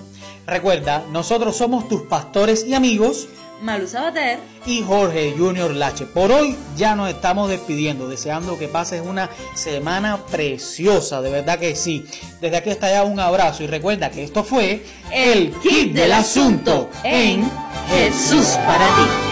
Recuerda, 0.47 1.05
nosotros 1.13 1.57
somos 1.57 1.89
tus 1.89 2.03
pastores 2.03 2.67
y 2.67 2.75
amigos 2.75 3.29
Malu 3.63 3.87
Sabater, 3.87 4.41
y 4.67 4.83
Jorge 4.83 5.35
Junior 5.39 5.71
Lache. 5.71 6.05
Por 6.05 6.33
hoy 6.33 6.57
ya 6.77 6.97
nos 6.97 7.09
estamos 7.09 7.49
despidiendo, 7.49 8.09
deseando 8.09 8.59
que 8.59 8.69
pases 8.69 9.01
una 9.01 9.31
semana 9.55 10.19
preciosa, 10.31 11.23
de 11.23 11.31
verdad 11.31 11.59
que 11.59 11.77
sí. 11.77 12.05
Desde 12.41 12.57
aquí 12.57 12.71
hasta 12.71 12.89
allá 12.89 13.05
un 13.05 13.21
abrazo 13.21 13.63
y 13.63 13.69
recuerda 13.69 14.11
que 14.11 14.25
esto 14.25 14.43
fue 14.43 14.85
el 15.13 15.53
kit 15.61 15.93
del 15.93 16.13
asunto 16.13 16.91
en 17.05 17.49
Jesús 17.89 18.49
para 18.67 18.87
ti. 18.87 19.32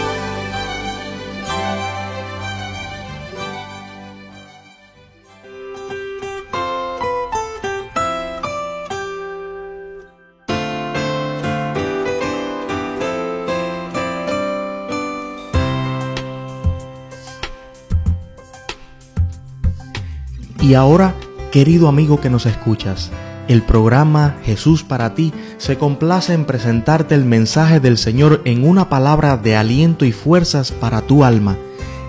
Y 20.71 20.73
ahora, 20.73 21.15
querido 21.51 21.89
amigo 21.89 22.21
que 22.21 22.29
nos 22.29 22.45
escuchas, 22.45 23.11
el 23.49 23.61
programa 23.61 24.37
Jesús 24.45 24.83
para 24.83 25.13
ti 25.15 25.33
se 25.57 25.77
complace 25.77 26.31
en 26.31 26.45
presentarte 26.45 27.13
el 27.13 27.25
mensaje 27.25 27.81
del 27.81 27.97
Señor 27.97 28.41
en 28.45 28.65
una 28.65 28.87
palabra 28.87 29.35
de 29.35 29.57
aliento 29.57 30.05
y 30.05 30.13
fuerzas 30.13 30.71
para 30.71 31.01
tu 31.01 31.25
alma. 31.25 31.57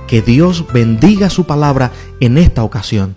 Que 0.07 0.23
Dios 0.23 0.65
bendiga 0.73 1.29
su 1.29 1.45
palabra 1.45 1.91
en 2.21 2.39
esta 2.39 2.63
ocasión. 2.63 3.17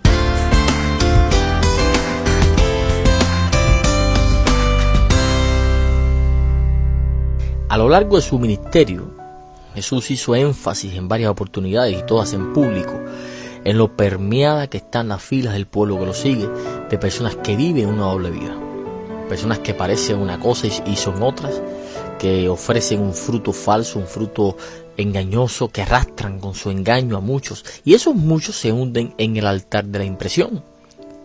A 7.68 7.78
lo 7.78 7.88
largo 7.88 8.16
de 8.16 8.22
su 8.22 8.36
ministerio, 8.40 9.14
Jesús 9.76 10.10
hizo 10.10 10.34
énfasis 10.34 10.94
en 10.94 11.06
varias 11.06 11.30
oportunidades 11.30 11.96
y 11.96 12.04
todas 12.04 12.32
en 12.32 12.52
público 12.52 12.98
en 13.66 13.78
lo 13.78 13.96
permeada 13.96 14.68
que 14.68 14.76
están 14.76 15.08
las 15.08 15.20
filas 15.20 15.54
del 15.54 15.66
pueblo 15.66 15.98
que 15.98 16.06
lo 16.06 16.14
sigue, 16.14 16.48
de 16.88 16.98
personas 16.98 17.34
que 17.34 17.56
viven 17.56 17.88
una 17.88 18.04
doble 18.04 18.30
vida, 18.30 18.56
personas 19.28 19.58
que 19.58 19.74
parecen 19.74 20.18
una 20.18 20.38
cosa 20.38 20.68
y 20.68 20.94
son 20.94 21.20
otras, 21.20 21.60
que 22.20 22.48
ofrecen 22.48 23.00
un 23.00 23.12
fruto 23.12 23.52
falso, 23.52 23.98
un 23.98 24.06
fruto 24.06 24.56
engañoso, 24.96 25.68
que 25.68 25.82
arrastran 25.82 26.38
con 26.38 26.54
su 26.54 26.70
engaño 26.70 27.16
a 27.16 27.20
muchos, 27.20 27.64
y 27.84 27.94
esos 27.94 28.14
muchos 28.14 28.54
se 28.54 28.70
hunden 28.70 29.14
en 29.18 29.36
el 29.36 29.48
altar 29.48 29.84
de 29.84 29.98
la 29.98 30.04
impresión, 30.04 30.62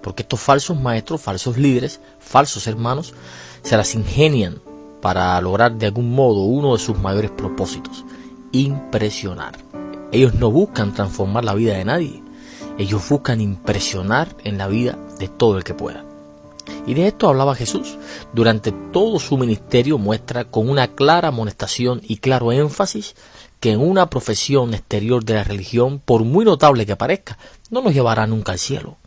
porque 0.02 0.24
estos 0.24 0.40
falsos 0.40 0.80
maestros, 0.82 1.22
falsos 1.22 1.60
líderes, 1.60 2.00
falsos 2.20 2.66
hermanos, 2.66 3.14
se 3.62 3.78
las 3.78 3.94
ingenian 3.94 4.60
para 5.00 5.40
lograr 5.42 5.76
de 5.76 5.86
algún 5.86 6.10
modo 6.10 6.42
uno 6.42 6.74
de 6.74 6.80
sus 6.80 6.98
mayores 6.98 7.30
propósitos, 7.30 8.04
impresionar. 8.52 9.54
Ellos 10.12 10.34
no 10.34 10.50
buscan 10.50 10.94
transformar 10.94 11.46
la 11.46 11.54
vida 11.54 11.78
de 11.78 11.86
nadie, 11.86 12.21
ellos 12.82 13.08
buscan 13.08 13.42
impresionar 13.42 14.36
en 14.44 14.58
la 14.58 14.68
vida 14.68 14.98
de 15.20 15.28
todo 15.28 15.58
el 15.58 15.64
que 15.64 15.74
pueda. 15.74 16.04
Y 16.86 16.94
de 16.94 17.08
esto 17.08 17.28
hablaba 17.28 17.56
Jesús. 17.56 17.98
Durante 18.34 18.72
todo 18.72 19.20
su 19.20 19.38
ministerio 19.38 19.98
muestra 19.98 20.46
con 20.46 20.70
una 20.70 20.88
clara 20.88 21.30
amonestación 21.30 22.02
y 22.04 22.18
claro 22.18 22.52
énfasis 22.52 23.16
que 23.60 23.72
en 23.72 23.80
una 23.80 24.10
profesión 24.10 24.74
exterior 24.74 25.24
de 25.24 25.36
la 25.36 25.44
religión, 25.44 26.00
por 26.00 26.24
muy 26.24 26.46
notable 26.46 26.86
que 26.86 26.96
parezca, 26.96 27.38
no 27.70 27.82
nos 27.82 27.94
llevará 27.94 28.26
nunca 28.26 28.52
al 28.52 28.60
cielo. 28.60 28.98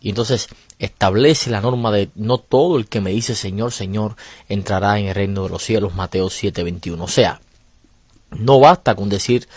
Y 0.00 0.10
entonces 0.10 0.48
establece 0.78 1.50
la 1.50 1.62
norma 1.62 1.90
de 1.90 2.10
no 2.14 2.36
todo 2.36 2.76
el 2.76 2.86
que 2.86 3.00
me 3.00 3.10
dice 3.10 3.34
Señor, 3.34 3.72
Señor, 3.72 4.16
entrará 4.50 4.98
en 4.98 5.06
el 5.06 5.14
reino 5.14 5.44
de 5.44 5.48
los 5.48 5.62
cielos, 5.62 5.94
Mateo 5.94 6.28
7:21. 6.28 7.02
O 7.02 7.08
sea, 7.08 7.40
no 8.38 8.60
basta 8.60 8.94
con 8.94 9.08
decir, 9.08 9.48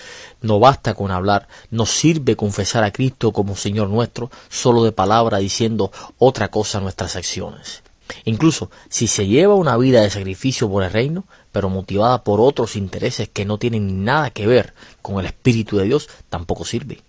no 0.42 0.60
basta 0.60 0.94
con 0.94 1.12
hablar, 1.12 1.48
no 1.72 1.86
sirve 1.86 2.36
confesar 2.36 2.84
a 2.84 2.92
Cristo 2.92 3.32
como 3.32 3.56
Señor 3.56 3.90
nuestro, 3.90 4.30
solo 4.50 4.84
de 4.84 4.92
palabra 4.92 5.40
diciendo 5.40 5.92
otra 6.18 6.50
cosa 6.50 6.80
nuestras 6.80 7.16
acciones. 7.16 7.84
Incluso 8.26 8.72
si 8.90 9.08
se 9.08 9.28
lleva 9.28 9.56
una 9.56 9.78
vida 9.78 10.02
de 10.02 10.10
sacrificio 10.10 10.70
por 10.70 10.84
el 10.84 10.92
reino, 10.92 11.26
pero 11.52 11.70
motivada 11.70 12.24
por 12.24 12.40
otros 12.40 12.76
intereses 12.76 13.30
que 13.30 13.46
no 13.46 13.58
tienen 13.58 14.04
nada 14.06 14.30
que 14.30 14.48
ver 14.48 14.74
con 15.02 15.20
el 15.20 15.26
Espíritu 15.26 15.78
de 15.78 15.86
Dios, 15.86 16.10
tampoco 16.30 16.66
sirve. 16.66 17.02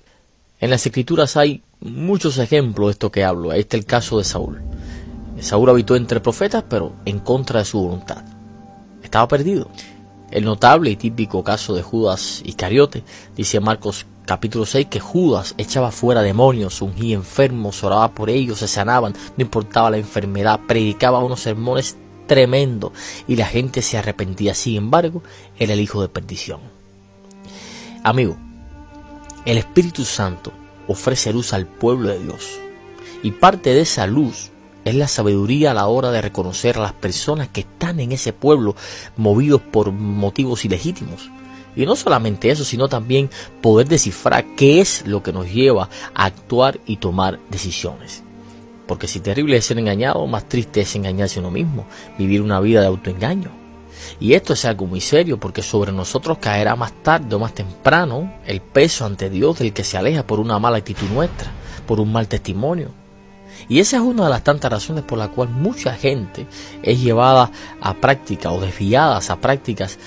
En 0.60 0.70
las 0.70 0.84
Escrituras 0.84 1.36
hay 1.36 1.62
muchos 1.80 2.38
ejemplos 2.38 2.88
de 2.88 2.92
esto 2.92 3.12
que 3.12 3.24
hablo. 3.24 3.50
Ahí 3.50 3.60
está 3.60 3.76
el 3.76 3.84
caso 3.84 4.18
de 4.18 4.24
Saúl. 4.24 4.60
Saúl 5.40 5.70
habitó 5.70 5.94
entre 5.94 6.20
profetas, 6.20 6.64
pero 6.68 6.94
en 7.04 7.20
contra 7.20 7.60
de 7.60 7.64
su 7.64 7.80
voluntad. 7.80 8.24
Estaba 9.02 9.28
perdido. 9.28 9.70
El 10.30 10.44
notable 10.44 10.90
y 10.90 10.96
típico 10.96 11.42
caso 11.42 11.74
de 11.74 11.82
Judas 11.82 12.42
Iscariote, 12.44 13.02
dice 13.34 13.60
Marcos 13.60 14.06
capítulo 14.26 14.66
6 14.66 14.88
que 14.90 15.00
Judas 15.00 15.54
echaba 15.56 15.90
fuera 15.90 16.20
demonios, 16.20 16.82
ungía 16.82 17.14
enfermos, 17.14 17.82
oraba 17.82 18.12
por 18.12 18.28
ellos, 18.28 18.58
se 18.58 18.68
sanaban, 18.68 19.14
no 19.36 19.42
importaba 19.42 19.90
la 19.90 19.96
enfermedad, 19.96 20.60
predicaba 20.68 21.24
unos 21.24 21.40
sermones 21.40 21.96
tremendos 22.26 22.92
y 23.26 23.36
la 23.36 23.46
gente 23.46 23.80
se 23.80 23.96
arrepentía. 23.96 24.54
Sin 24.54 24.76
embargo, 24.76 25.22
era 25.58 25.72
el 25.72 25.80
hijo 25.80 26.02
de 26.02 26.10
perdición. 26.10 26.60
Amigo, 28.04 28.36
el 29.46 29.56
Espíritu 29.56 30.04
Santo 30.04 30.52
ofrece 30.88 31.32
luz 31.32 31.54
al 31.54 31.66
pueblo 31.66 32.10
de 32.10 32.18
Dios 32.18 32.60
y 33.22 33.30
parte 33.30 33.72
de 33.72 33.80
esa 33.80 34.06
luz 34.06 34.50
es 34.84 34.94
la 34.94 35.08
sabiduría 35.08 35.70
a 35.70 35.74
la 35.74 35.86
hora 35.86 36.10
de 36.10 36.22
reconocer 36.22 36.76
a 36.76 36.82
las 36.82 36.92
personas 36.92 37.48
que 37.48 37.60
están 37.60 38.00
en 38.00 38.12
ese 38.12 38.32
pueblo 38.32 38.74
movidos 39.16 39.60
por 39.60 39.92
motivos 39.92 40.64
ilegítimos. 40.64 41.30
Y 41.76 41.86
no 41.86 41.94
solamente 41.94 42.50
eso, 42.50 42.64
sino 42.64 42.88
también 42.88 43.30
poder 43.60 43.88
descifrar 43.88 44.44
qué 44.56 44.80
es 44.80 45.06
lo 45.06 45.22
que 45.22 45.32
nos 45.32 45.52
lleva 45.52 45.88
a 46.14 46.24
actuar 46.24 46.80
y 46.86 46.96
tomar 46.96 47.38
decisiones. 47.50 48.22
Porque 48.86 49.06
si 49.06 49.20
terrible 49.20 49.58
es 49.58 49.66
ser 49.66 49.78
engañado, 49.78 50.26
más 50.26 50.48
triste 50.48 50.80
es 50.80 50.96
engañarse 50.96 51.40
uno 51.40 51.50
mismo, 51.50 51.86
vivir 52.18 52.42
una 52.42 52.58
vida 52.58 52.80
de 52.80 52.86
autoengaño. 52.86 53.50
Y 54.18 54.32
esto 54.32 54.54
es 54.54 54.64
algo 54.64 54.86
muy 54.86 55.00
serio 55.00 55.38
porque 55.38 55.62
sobre 55.62 55.92
nosotros 55.92 56.38
caerá 56.38 56.74
más 56.74 56.92
tarde 57.02 57.34
o 57.36 57.38
más 57.38 57.54
temprano 57.54 58.32
el 58.46 58.60
peso 58.60 59.04
ante 59.04 59.28
Dios 59.28 59.58
del 59.58 59.72
que 59.72 59.84
se 59.84 59.98
aleja 59.98 60.26
por 60.26 60.40
una 60.40 60.58
mala 60.58 60.78
actitud 60.78 61.08
nuestra, 61.08 61.50
por 61.86 62.00
un 62.00 62.10
mal 62.10 62.28
testimonio, 62.28 62.90
y 63.68 63.80
esa 63.80 63.98
es 63.98 64.02
una 64.02 64.24
de 64.24 64.30
las 64.30 64.44
tantas 64.44 64.70
razones 64.70 65.04
por 65.04 65.18
la 65.18 65.28
cual 65.28 65.50
mucha 65.50 65.94
gente 65.94 66.46
es 66.82 67.00
llevada 67.00 67.50
a 67.80 67.94
práctica 67.94 68.50
o 68.50 68.60
desviadas 68.60 69.30
a 69.30 69.40
prácticas 69.40 69.98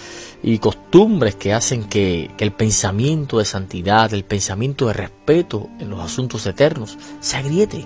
y 0.43 0.57
costumbres 0.57 1.35
que 1.35 1.53
hacen 1.53 1.83
que, 1.83 2.31
que, 2.37 2.43
el 2.43 2.51
pensamiento 2.51 3.37
de 3.37 3.45
santidad, 3.45 4.11
el 4.13 4.23
pensamiento 4.23 4.87
de 4.87 4.93
respeto 4.93 5.69
en 5.79 5.89
los 5.91 5.99
asuntos 5.99 6.45
eternos 6.47 6.97
se 7.19 7.37
agriete. 7.37 7.85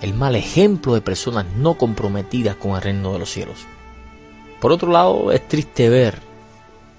El 0.00 0.14
mal 0.14 0.34
ejemplo 0.34 0.94
de 0.94 1.02
personas 1.02 1.46
no 1.56 1.74
comprometidas 1.74 2.56
con 2.56 2.72
el 2.72 2.82
reino 2.82 3.12
de 3.12 3.18
los 3.18 3.30
cielos. 3.30 3.66
Por 4.60 4.72
otro 4.72 4.90
lado, 4.90 5.30
es 5.30 5.46
triste 5.46 5.88
ver 5.90 6.31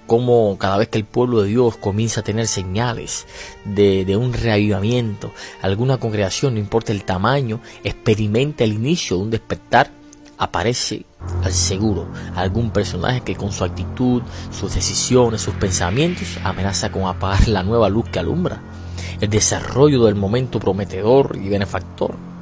como 0.06 0.56
cada 0.58 0.76
vez 0.76 0.88
que 0.88 0.98
el 0.98 1.04
pueblo 1.04 1.42
de 1.42 1.48
Dios 1.48 1.76
comienza 1.76 2.20
a 2.20 2.24
tener 2.24 2.46
señales 2.46 3.26
de, 3.64 4.16
un 4.16 4.32
reavivamiento, 4.32 5.32
alguna 5.62 5.98
congregación, 5.98 6.54
no 6.54 6.60
importa 6.60 6.92
el 6.92 7.04
tamaño, 7.04 7.60
experimenta 7.82 8.64
el 8.64 8.72
inicio 8.72 9.16
de 9.16 9.22
un 9.22 9.30
despertar, 9.30 9.90
aparece 10.36 11.06
al 11.42 11.52
seguro. 11.52 12.06
Algún 12.34 12.70
personaje 12.70 13.22
que 13.22 13.36
con 13.36 13.52
su 13.52 13.64
actitud, 13.64 14.22
sus 14.50 14.74
decisiones, 14.74 15.40
sus 15.40 15.54
pensamientos 15.54 16.38
amenaza 16.42 16.90
con 16.90 17.06
apagar 17.06 17.48
la 17.48 17.62
nueva 17.62 17.88
luz 17.88 18.08
que 18.10 18.18
alumbra, 18.18 18.60
el 19.20 19.30
desarrollo 19.30 20.04
del 20.04 20.16
momento 20.16 20.60
prometedor 20.60 21.38
y 21.40 21.48
benefactor 21.48 22.33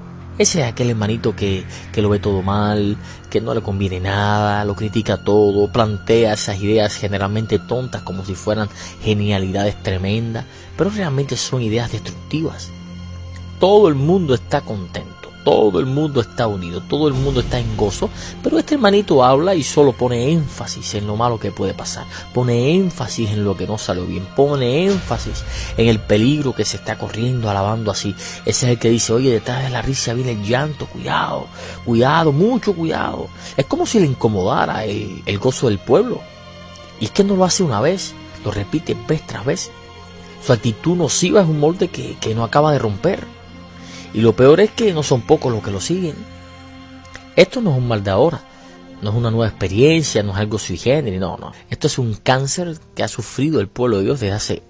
ese 0.42 0.60
es 0.60 0.66
aquel 0.66 0.90
hermanito 0.90 1.34
que, 1.34 1.64
que 1.92 2.02
lo 2.02 2.08
ve 2.08 2.18
todo 2.18 2.42
mal, 2.42 2.96
que 3.30 3.40
no 3.40 3.54
le 3.54 3.62
conviene 3.62 4.00
nada, 4.00 4.64
lo 4.64 4.74
critica 4.74 5.24
todo, 5.24 5.72
plantea 5.72 6.34
esas 6.34 6.60
ideas 6.60 6.94
generalmente 6.94 7.58
tontas 7.58 8.02
como 8.02 8.24
si 8.24 8.34
fueran 8.34 8.68
genialidades 9.02 9.80
tremendas, 9.82 10.44
pero 10.76 10.90
realmente 10.90 11.36
son 11.36 11.62
ideas 11.62 11.92
destructivas. 11.92 12.70
Todo 13.60 13.88
el 13.88 13.94
mundo 13.94 14.34
está 14.34 14.60
contento 14.60 15.21
todo 15.44 15.80
el 15.80 15.86
mundo 15.86 16.20
está 16.20 16.46
unido, 16.46 16.80
todo 16.80 17.08
el 17.08 17.14
mundo 17.14 17.40
está 17.40 17.58
en 17.58 17.76
gozo, 17.76 18.10
pero 18.42 18.58
este 18.58 18.74
hermanito 18.74 19.24
habla 19.24 19.54
y 19.54 19.62
solo 19.62 19.92
pone 19.92 20.30
énfasis 20.30 20.94
en 20.94 21.06
lo 21.06 21.16
malo 21.16 21.38
que 21.38 21.52
puede 21.52 21.74
pasar, 21.74 22.06
pone 22.32 22.74
énfasis 22.74 23.30
en 23.30 23.44
lo 23.44 23.56
que 23.56 23.66
no 23.66 23.78
salió 23.78 24.06
bien, 24.06 24.26
pone 24.36 24.86
énfasis 24.86 25.44
en 25.76 25.88
el 25.88 25.98
peligro 25.98 26.54
que 26.54 26.64
se 26.64 26.76
está 26.76 26.96
corriendo, 26.98 27.50
alabando 27.50 27.90
así. 27.90 28.14
Ese 28.44 28.66
es 28.66 28.72
el 28.72 28.78
que 28.78 28.90
dice, 28.90 29.12
oye, 29.12 29.30
detrás 29.30 29.62
de 29.62 29.70
la 29.70 29.82
risa 29.82 30.14
viene 30.14 30.32
el 30.32 30.44
llanto, 30.44 30.86
cuidado, 30.86 31.46
cuidado, 31.84 32.32
mucho 32.32 32.74
cuidado. 32.74 33.28
Es 33.56 33.66
como 33.66 33.86
si 33.86 34.00
le 34.00 34.06
incomodara 34.06 34.84
el, 34.84 35.38
gozo 35.38 35.68
del 35.68 35.78
pueblo. 35.78 36.20
Y 37.00 37.06
es 37.06 37.10
que 37.10 37.24
no 37.24 37.36
lo 37.36 37.44
hace 37.44 37.62
una 37.62 37.80
vez, 37.80 38.14
lo 38.44 38.50
repite 38.50 38.96
vez 39.08 39.26
tras 39.26 39.44
vez. 39.44 39.70
Su 40.44 40.52
actitud 40.52 40.96
nociva 40.96 41.40
es 41.40 41.48
un 41.48 41.60
molde 41.60 41.88
que, 41.88 42.16
que 42.20 42.34
no 42.34 42.44
acaba 42.44 42.72
de 42.72 42.78
romper. 42.78 43.26
Y 44.14 44.20
lo 44.20 44.34
peor 44.34 44.60
es 44.60 44.70
que 44.70 44.92
no 44.92 45.02
son 45.02 45.22
pocos 45.22 45.52
los 45.52 45.62
que 45.62 45.70
lo 45.70 45.80
siguen. 45.80 46.14
Esto 47.36 47.60
no 47.60 47.70
es 47.72 47.78
un 47.78 47.88
mal 47.88 48.04
de 48.04 48.10
ahora, 48.10 48.40
no 49.00 49.10
es 49.10 49.16
una 49.16 49.30
nueva 49.30 49.48
experiencia, 49.48 50.22
no 50.22 50.32
es 50.32 50.38
algo 50.38 50.58
sui 50.58 50.76
generis, 50.76 51.20
no, 51.20 51.36
no. 51.38 51.52
Esto 51.70 51.86
es 51.86 51.98
un 51.98 52.14
cáncer 52.14 52.76
que 52.94 53.02
ha 53.02 53.08
sufrido 53.08 53.60
el 53.60 53.68
pueblo 53.68 53.98
de 53.98 54.04
Dios 54.04 54.20
desde 54.20 54.34
hace 54.34 54.62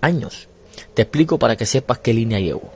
años. 0.00 0.48
Te 0.94 1.02
explico 1.02 1.38
para 1.38 1.56
que 1.56 1.66
sepas 1.66 1.98
qué 1.98 2.12
línea 2.12 2.40
llevo. 2.40 2.70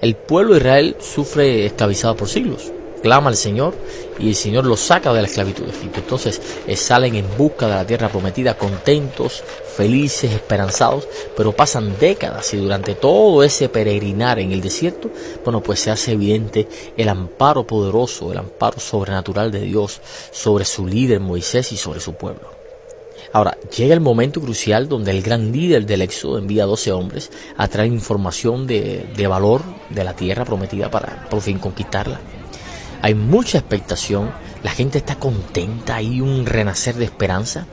El 0.00 0.16
pueblo 0.16 0.54
de 0.54 0.60
Israel 0.60 0.96
sufre 1.00 1.66
esclavizado 1.66 2.16
por 2.16 2.28
siglos 2.28 2.72
clama 3.04 3.28
al 3.28 3.36
Señor 3.36 3.74
y 4.18 4.28
el 4.28 4.34
Señor 4.34 4.64
los 4.64 4.80
saca 4.80 5.12
de 5.12 5.20
la 5.20 5.28
esclavitud 5.28 5.64
de 5.64 5.72
Egipto. 5.72 6.00
Entonces 6.00 6.40
eh, 6.66 6.74
salen 6.74 7.14
en 7.16 7.26
busca 7.36 7.66
de 7.66 7.74
la 7.74 7.86
tierra 7.86 8.08
prometida 8.08 8.56
contentos, 8.56 9.44
felices, 9.76 10.32
esperanzados, 10.32 11.06
pero 11.36 11.52
pasan 11.52 11.98
décadas 12.00 12.54
y 12.54 12.56
durante 12.56 12.94
todo 12.94 13.42
ese 13.42 13.68
peregrinar 13.68 14.38
en 14.38 14.52
el 14.52 14.62
desierto, 14.62 15.10
bueno, 15.44 15.62
pues 15.62 15.80
se 15.80 15.90
hace 15.90 16.12
evidente 16.12 16.66
el 16.96 17.10
amparo 17.10 17.66
poderoso, 17.66 18.32
el 18.32 18.38
amparo 18.38 18.80
sobrenatural 18.80 19.52
de 19.52 19.60
Dios 19.60 20.00
sobre 20.30 20.64
su 20.64 20.86
líder 20.86 21.20
Moisés 21.20 21.72
y 21.72 21.76
sobre 21.76 22.00
su 22.00 22.14
pueblo. 22.14 22.54
Ahora, 23.34 23.58
llega 23.76 23.92
el 23.92 24.00
momento 24.00 24.40
crucial 24.40 24.88
donde 24.88 25.10
el 25.10 25.20
gran 25.20 25.52
líder 25.52 25.84
del 25.84 26.00
éxodo 26.00 26.38
envía 26.38 26.62
a 26.62 26.66
12 26.66 26.92
hombres 26.92 27.30
a 27.58 27.68
traer 27.68 27.92
información 27.92 28.66
de, 28.66 29.04
de 29.14 29.26
valor 29.26 29.60
de 29.90 30.04
la 30.04 30.16
tierra 30.16 30.46
prometida 30.46 30.90
para 30.90 31.28
por 31.28 31.42
fin 31.42 31.58
conquistarla. 31.58 32.18
Hay 33.04 33.14
mucha 33.14 33.58
expectación, 33.58 34.32
la 34.62 34.70
gente 34.70 34.96
está 34.96 35.16
contenta, 35.16 35.96
hay 35.96 36.22
un 36.22 36.46
renacer 36.46 36.94
de 36.94 37.04
esperanza. 37.04 37.66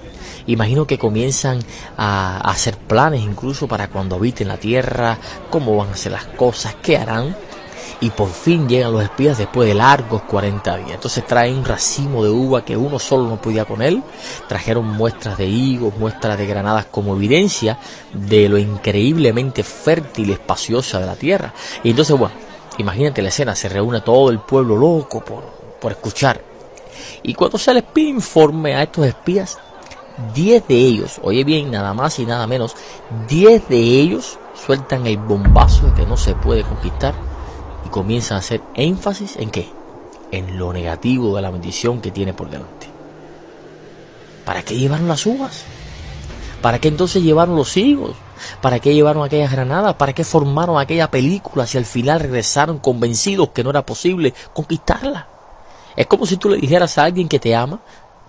Imagino 0.45 0.85
que 0.85 0.97
comienzan 0.97 1.59
a, 1.95 2.41
hacer 2.51 2.75
planes 2.75 3.21
incluso 3.21 3.65
para 3.65 3.87
cuando 3.87 4.17
habiten 4.17 4.49
la 4.49 4.57
tierra, 4.57 5.17
cómo 5.49 5.77
van 5.77 5.87
a 5.87 5.93
hacer 5.93 6.11
las 6.11 6.25
cosas, 6.25 6.75
qué 6.81 6.97
harán 6.97 7.33
y 8.01 8.09
por 8.09 8.29
fin 8.29 8.67
llegan 8.67 8.91
los 8.91 9.03
espías 9.03 9.37
después 9.37 9.69
de 9.69 9.73
largos 9.73 10.23
40 10.23 10.75
días. 10.75 10.91
Entonces 10.95 11.25
traen 11.25 11.59
un 11.59 11.63
racimo 11.63 12.25
de 12.25 12.29
uva 12.29 12.65
que 12.65 12.75
uno 12.75 12.99
solo 12.99 13.29
no 13.29 13.41
podía 13.41 13.63
con 13.63 13.81
él, 13.81 14.03
trajeron 14.49 14.85
muestras 14.85 15.37
de 15.37 15.45
higos, 15.45 15.97
muestras 15.97 16.37
de 16.37 16.45
granadas 16.45 16.87
como 16.87 17.15
evidencia 17.15 17.79
de 18.11 18.49
lo 18.49 18.57
increíblemente 18.57 19.63
fértil 19.63 20.31
y 20.31 20.33
espaciosa 20.33 20.99
de 20.99 21.05
la 21.05 21.15
tierra. 21.15 21.53
Y 21.85 21.91
entonces, 21.91 22.17
bueno, 22.17 22.50
imagínate 22.77 23.21
la 23.21 23.29
escena, 23.29 23.55
se 23.55 23.69
reúne 23.69 24.01
todo 24.01 24.29
el 24.29 24.39
pueblo 24.39 24.75
loco 24.75 25.23
por, 25.23 25.43
por 25.79 25.91
escuchar. 25.91 26.41
Y 27.23 27.34
cuando 27.34 27.57
se 27.57 27.73
les 27.73 27.84
pide 27.84 28.10
informe 28.10 28.75
a 28.75 28.84
estos 28.84 29.05
espías, 29.05 29.60
10 30.34 30.67
de 30.67 30.75
ellos, 30.75 31.19
oye 31.23 31.43
bien, 31.43 31.71
nada 31.71 31.93
más 31.93 32.19
y 32.19 32.25
nada 32.25 32.47
menos, 32.47 32.75
10 33.27 33.69
de 33.69 33.77
ellos 33.77 34.38
sueltan 34.53 35.07
el 35.07 35.17
bombazo 35.17 35.88
de 35.88 35.93
que 35.93 36.05
no 36.05 36.17
se 36.17 36.36
puede 36.36 36.63
conquistar 36.63 37.13
y 37.86 37.89
comienzan 37.89 38.36
a 38.36 38.39
hacer 38.39 38.62
énfasis 38.75 39.36
en 39.38 39.49
qué? 39.49 39.69
En 40.31 40.57
lo 40.57 40.71
negativo 40.73 41.36
de 41.36 41.41
la 41.41 41.51
bendición 41.51 42.01
que 42.01 42.12
tiene 42.12 42.34
por 42.34 42.49
delante. 42.49 42.88
¿Para 44.45 44.63
qué 44.63 44.77
llevaron 44.77 45.07
las 45.07 45.25
uvas? 45.25 45.63
¿Para 46.62 46.79
qué 46.79 46.88
entonces 46.88 47.23
llevaron 47.23 47.55
los 47.55 47.75
higos? 47.77 48.15
¿Para 48.62 48.80
qué 48.80 48.93
llevaron 48.93 49.23
aquellas 49.23 49.51
granadas? 49.51 49.95
¿Para 49.95 50.13
qué 50.13 50.23
formaron 50.23 50.80
aquella 50.80 51.12
película 51.12 51.65
si 51.67 51.77
al 51.77 51.86
final 51.86 52.19
regresaron 52.19 52.80
convencidos 52.80 53.49
que 53.49 53.63
no 53.63 53.69
era 53.69 53.86
posible 53.86 54.34
conquistarla? 54.54 55.27
Es 55.95 56.08
como 56.08 56.25
si 56.25 56.38
tú 56.38 56.49
le 56.49 56.58
dijeras 56.58 56.97
a 56.97 57.04
alguien 57.04 57.27
que 57.27 57.39
te 57.39 57.56
ama, 57.56 57.80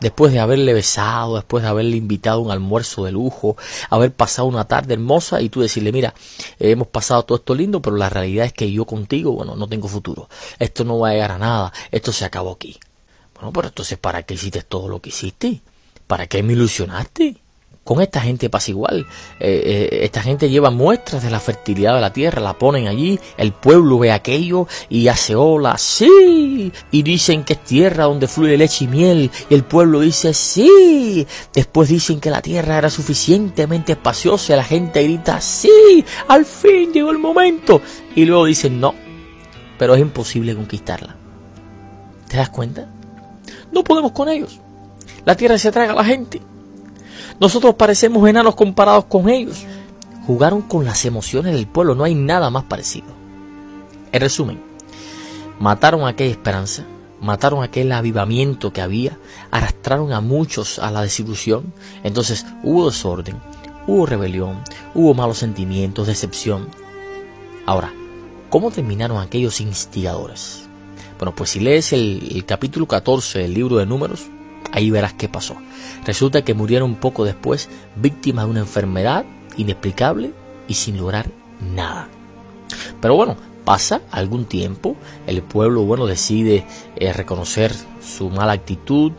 después 0.02 0.32
de 0.32 0.40
haberle 0.40 0.74
besado, 0.74 1.36
después 1.36 1.62
de 1.62 1.70
haberle 1.70 1.96
invitado 1.96 2.40
a 2.40 2.42
un 2.42 2.50
almuerzo 2.50 3.04
de 3.04 3.12
lujo, 3.12 3.56
haber 3.88 4.12
pasado 4.12 4.48
una 4.48 4.64
tarde 4.64 4.94
hermosa 4.94 5.40
y 5.40 5.48
tú 5.48 5.60
decirle, 5.60 5.92
mira, 5.92 6.12
hemos 6.58 6.88
pasado 6.88 7.22
todo 7.22 7.38
esto 7.38 7.54
lindo, 7.54 7.80
pero 7.80 7.96
la 7.96 8.10
realidad 8.10 8.46
es 8.46 8.52
que 8.52 8.70
yo 8.70 8.84
contigo, 8.84 9.32
bueno, 9.32 9.54
no 9.54 9.68
tengo 9.68 9.88
futuro. 9.88 10.28
Esto 10.58 10.84
no 10.84 10.98
va 10.98 11.10
a 11.10 11.12
llegar 11.12 11.32
a 11.32 11.38
nada, 11.38 11.72
esto 11.90 12.12
se 12.12 12.24
acabó 12.24 12.52
aquí. 12.52 12.78
Bueno, 13.34 13.52
pero 13.52 13.68
entonces, 13.68 13.96
¿para 13.96 14.24
qué 14.24 14.34
hiciste 14.34 14.62
todo 14.62 14.88
lo 14.88 15.00
que 15.00 15.10
hiciste? 15.10 15.62
¿Para 16.06 16.26
qué 16.26 16.42
me 16.42 16.52
ilusionaste? 16.52 17.36
Con 17.84 18.00
esta 18.00 18.20
gente 18.20 18.48
pasa 18.48 18.70
igual. 18.70 19.06
Eh, 19.40 19.88
eh, 19.90 20.04
esta 20.04 20.22
gente 20.22 20.48
lleva 20.48 20.70
muestras 20.70 21.24
de 21.24 21.30
la 21.30 21.40
fertilidad 21.40 21.94
de 21.96 22.00
la 22.00 22.12
tierra, 22.12 22.40
la 22.40 22.56
ponen 22.56 22.86
allí, 22.86 23.18
el 23.36 23.52
pueblo 23.52 23.98
ve 23.98 24.12
aquello 24.12 24.68
y 24.88 25.08
hace 25.08 25.34
ola, 25.34 25.76
sí, 25.78 26.72
y 26.92 27.02
dicen 27.02 27.42
que 27.42 27.54
es 27.54 27.64
tierra 27.64 28.04
donde 28.04 28.28
fluye 28.28 28.56
leche 28.56 28.84
y 28.84 28.88
miel, 28.88 29.30
y 29.50 29.54
el 29.54 29.64
pueblo 29.64 29.98
dice 30.00 30.32
sí. 30.32 31.26
Después 31.52 31.88
dicen 31.88 32.20
que 32.20 32.30
la 32.30 32.40
tierra 32.40 32.78
era 32.78 32.88
suficientemente 32.88 33.92
espaciosa 33.92 34.52
y 34.52 34.56
la 34.56 34.64
gente 34.64 35.02
grita 35.02 35.40
sí, 35.40 36.04
al 36.28 36.44
fin 36.44 36.92
llegó 36.92 37.10
el 37.10 37.18
momento. 37.18 37.82
Y 38.14 38.26
luego 38.26 38.44
dicen 38.44 38.78
no, 38.78 38.94
pero 39.76 39.96
es 39.96 40.00
imposible 40.00 40.54
conquistarla. 40.54 41.16
¿Te 42.28 42.36
das 42.36 42.50
cuenta? 42.50 42.86
No 43.72 43.82
podemos 43.82 44.12
con 44.12 44.28
ellos. 44.28 44.60
La 45.24 45.36
tierra 45.36 45.58
se 45.58 45.72
traga 45.72 45.92
a 45.92 45.96
la 45.96 46.04
gente. 46.04 46.40
Nosotros 47.42 47.74
parecemos 47.74 48.28
enanos 48.28 48.54
comparados 48.54 49.06
con 49.06 49.28
ellos. 49.28 49.64
Jugaron 50.28 50.62
con 50.62 50.84
las 50.84 51.04
emociones 51.04 51.54
del 51.54 51.66
pueblo, 51.66 51.96
no 51.96 52.04
hay 52.04 52.14
nada 52.14 52.50
más 52.50 52.62
parecido. 52.62 53.08
En 54.12 54.20
resumen, 54.20 54.62
mataron 55.58 56.06
aquella 56.06 56.30
esperanza, 56.30 56.84
mataron 57.20 57.64
aquel 57.64 57.90
avivamiento 57.90 58.72
que 58.72 58.80
había, 58.80 59.18
arrastraron 59.50 60.12
a 60.12 60.20
muchos 60.20 60.78
a 60.78 60.92
la 60.92 61.02
desilusión, 61.02 61.74
entonces 62.04 62.46
hubo 62.62 62.88
desorden, 62.88 63.40
hubo 63.88 64.06
rebelión, 64.06 64.62
hubo 64.94 65.12
malos 65.12 65.38
sentimientos, 65.38 66.06
decepción. 66.06 66.68
Ahora, 67.66 67.92
¿cómo 68.50 68.70
terminaron 68.70 69.18
aquellos 69.18 69.60
instigadores? 69.60 70.68
Bueno, 71.18 71.34
pues 71.34 71.50
si 71.50 71.58
lees 71.58 71.92
el, 71.92 72.22
el 72.36 72.44
capítulo 72.44 72.86
14 72.86 73.40
del 73.40 73.54
libro 73.54 73.78
de 73.78 73.86
números, 73.86 74.30
ahí 74.72 74.90
verás 74.90 75.12
qué 75.12 75.28
pasó. 75.28 75.56
Resulta 76.04 76.42
que 76.42 76.54
murieron 76.54 76.96
poco 76.96 77.24
después 77.24 77.68
víctimas 77.96 78.46
de 78.46 78.50
una 78.50 78.60
enfermedad 78.60 79.24
inexplicable 79.56 80.32
y 80.66 80.74
sin 80.74 80.96
lograr 80.96 81.28
nada. 81.74 82.08
Pero 83.00 83.14
bueno, 83.14 83.36
pasa 83.64 84.02
algún 84.10 84.46
tiempo, 84.46 84.96
el 85.26 85.42
pueblo 85.42 85.82
bueno 85.82 86.06
decide 86.06 86.64
eh, 86.96 87.12
reconocer 87.12 87.72
su 88.02 88.30
mala 88.30 88.52
actitud, 88.52 89.12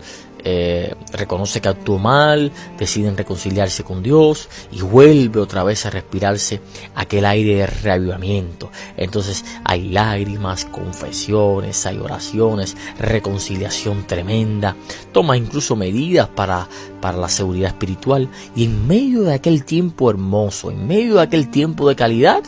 eh, 0.44 0.94
reconoce 1.12 1.60
que 1.60 1.68
actuó 1.68 1.98
mal, 1.98 2.52
deciden 2.78 3.16
reconciliarse 3.16 3.82
con 3.82 4.02
Dios 4.02 4.48
y 4.70 4.82
vuelve 4.82 5.40
otra 5.40 5.64
vez 5.64 5.86
a 5.86 5.90
respirarse 5.90 6.60
aquel 6.94 7.24
aire 7.24 7.56
de 7.56 7.66
reavivamiento. 7.66 8.70
Entonces 8.96 9.44
hay 9.64 9.88
lágrimas, 9.88 10.66
confesiones, 10.66 11.86
hay 11.86 11.98
oraciones, 11.98 12.76
reconciliación 12.98 14.06
tremenda, 14.06 14.76
toma 15.12 15.36
incluso 15.36 15.76
medidas 15.76 16.28
para, 16.28 16.68
para 17.00 17.16
la 17.16 17.28
seguridad 17.28 17.70
espiritual 17.70 18.28
y 18.54 18.64
en 18.64 18.86
medio 18.86 19.22
de 19.22 19.34
aquel 19.34 19.64
tiempo 19.64 20.10
hermoso, 20.10 20.70
en 20.70 20.86
medio 20.86 21.14
de 21.14 21.22
aquel 21.22 21.50
tiempo 21.50 21.88
de 21.88 21.96
calidad, 21.96 22.42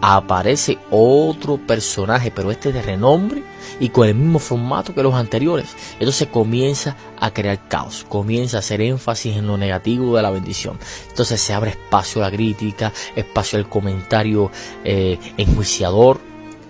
aparece 0.00 0.78
otro 0.90 1.58
personaje, 1.58 2.30
pero 2.30 2.50
este 2.50 2.72
de 2.72 2.82
renombre 2.82 3.42
y 3.78 3.90
con 3.90 4.08
el 4.08 4.14
mismo 4.14 4.38
formato 4.38 4.94
que 4.94 5.02
los 5.02 5.14
anteriores. 5.14 5.76
Entonces 5.98 6.28
comienza 6.28 6.96
a 7.18 7.32
crear 7.32 7.68
caos, 7.68 8.06
comienza 8.08 8.56
a 8.56 8.60
hacer 8.60 8.80
énfasis 8.80 9.36
en 9.36 9.46
lo 9.46 9.56
negativo 9.56 10.16
de 10.16 10.22
la 10.22 10.30
bendición. 10.30 10.78
Entonces 11.08 11.40
se 11.40 11.52
abre 11.52 11.70
espacio 11.70 12.22
a 12.22 12.30
la 12.30 12.36
crítica, 12.36 12.92
espacio 13.14 13.58
al 13.58 13.68
comentario 13.68 14.50
eh, 14.84 15.18
enjuiciador. 15.36 16.18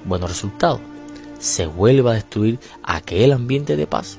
Bueno, 0.04 0.26
resultado, 0.26 0.80
se 1.38 1.66
vuelve 1.66 2.10
a 2.10 2.14
destruir 2.14 2.58
aquel 2.82 3.32
ambiente 3.32 3.76
de 3.76 3.86
paz, 3.86 4.18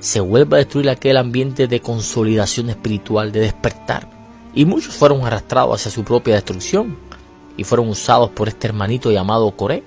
se 0.00 0.20
vuelve 0.20 0.56
a 0.56 0.58
destruir 0.58 0.90
aquel 0.90 1.16
ambiente 1.16 1.68
de 1.68 1.80
consolidación 1.80 2.70
espiritual, 2.70 3.32
de 3.32 3.40
despertar. 3.40 4.10
Y 4.54 4.66
muchos 4.66 4.94
fueron 4.94 5.24
arrastrados 5.24 5.80
hacia 5.80 5.90
su 5.90 6.04
propia 6.04 6.34
destrucción 6.34 6.98
y 7.56 7.64
fueron 7.64 7.88
usados 7.88 8.30
por 8.30 8.48
este 8.48 8.68
hermanito 8.68 9.10
llamado 9.10 9.50
Coré. 9.52 9.82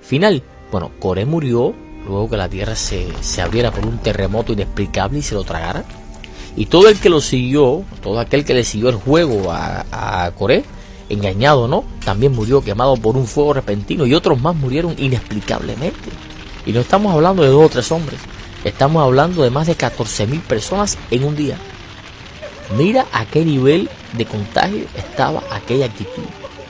Final, 0.00 0.42
bueno, 0.70 0.90
Coré 0.98 1.24
murió 1.24 1.74
luego 2.06 2.30
que 2.30 2.36
la 2.36 2.48
tierra 2.48 2.74
se, 2.74 3.06
se 3.20 3.42
abriera 3.42 3.70
por 3.70 3.86
un 3.86 3.98
terremoto 3.98 4.52
inexplicable 4.52 5.18
y 5.18 5.22
se 5.22 5.34
lo 5.34 5.44
tragara. 5.44 5.84
Y 6.56 6.66
todo 6.66 6.88
el 6.88 6.98
que 6.98 7.10
lo 7.10 7.20
siguió, 7.20 7.82
todo 8.02 8.18
aquel 8.18 8.44
que 8.44 8.54
le 8.54 8.64
siguió 8.64 8.88
el 8.88 8.96
juego 8.96 9.52
a, 9.52 9.84
a 10.24 10.30
Coré, 10.32 10.64
engañado 11.08 11.68
no, 11.68 11.84
también 12.04 12.32
murió 12.32 12.62
quemado 12.62 12.96
por 12.96 13.16
un 13.16 13.26
fuego 13.26 13.54
repentino 13.54 14.06
y 14.06 14.14
otros 14.14 14.40
más 14.40 14.56
murieron 14.56 14.94
inexplicablemente. 14.98 16.10
Y 16.66 16.72
no 16.72 16.80
estamos 16.80 17.14
hablando 17.14 17.42
de 17.42 17.48
dos 17.48 17.66
o 17.66 17.68
tres 17.68 17.90
hombres, 17.92 18.20
estamos 18.64 19.02
hablando 19.02 19.42
de 19.42 19.50
más 19.50 19.66
de 19.66 19.76
14.000 19.76 20.40
personas 20.42 20.98
en 21.10 21.24
un 21.24 21.36
día. 21.36 21.56
Mira 22.76 23.06
a 23.12 23.24
qué 23.24 23.44
nivel 23.44 23.88
de 24.12 24.26
contagio 24.26 24.84
estaba 24.96 25.42
aquella 25.50 25.86
actitud 25.86 26.24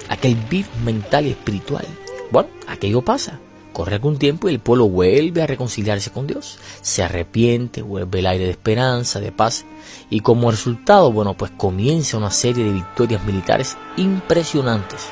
aquel 0.09 0.35
virus 0.35 0.75
mental 0.85 1.27
y 1.27 1.31
espiritual. 1.31 1.87
Bueno, 2.31 2.49
aquello 2.67 3.03
pasa. 3.03 3.39
Corre 3.73 3.95
algún 3.95 4.19
tiempo 4.19 4.49
y 4.49 4.55
el 4.55 4.61
pueblo 4.61 4.89
vuelve 4.89 5.43
a 5.43 5.47
reconciliarse 5.47 6.11
con 6.11 6.27
Dios. 6.27 6.59
Se 6.81 7.03
arrepiente, 7.03 7.83
vuelve 7.83 8.19
el 8.19 8.27
aire 8.27 8.45
de 8.45 8.51
esperanza, 8.51 9.21
de 9.21 9.31
paz. 9.31 9.65
Y 10.11 10.21
como 10.21 10.51
resultado, 10.51 11.13
bueno, 11.13 11.35
pues 11.35 11.53
comienza 11.53 12.17
una 12.17 12.31
serie 12.31 12.65
de 12.65 12.73
victorias 12.73 13.25
militares 13.25 13.77
impresionantes. 13.97 15.07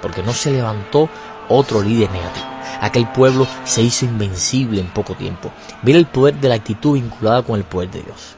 Porque 0.00 0.22
no 0.22 0.32
se 0.32 0.52
levantó 0.52 1.08
otro 1.48 1.82
líder 1.82 2.10
negativo. 2.12 2.46
Aquel 2.80 3.08
pueblo 3.08 3.46
se 3.64 3.82
hizo 3.82 4.04
invencible 4.04 4.80
en 4.80 4.92
poco 4.92 5.14
tiempo. 5.14 5.50
Mira 5.82 5.98
el 5.98 6.06
poder 6.06 6.36
de 6.36 6.48
la 6.48 6.56
actitud 6.56 6.94
vinculada 6.94 7.42
con 7.42 7.56
el 7.56 7.64
poder 7.64 7.90
de 7.90 8.02
Dios. 8.02 8.36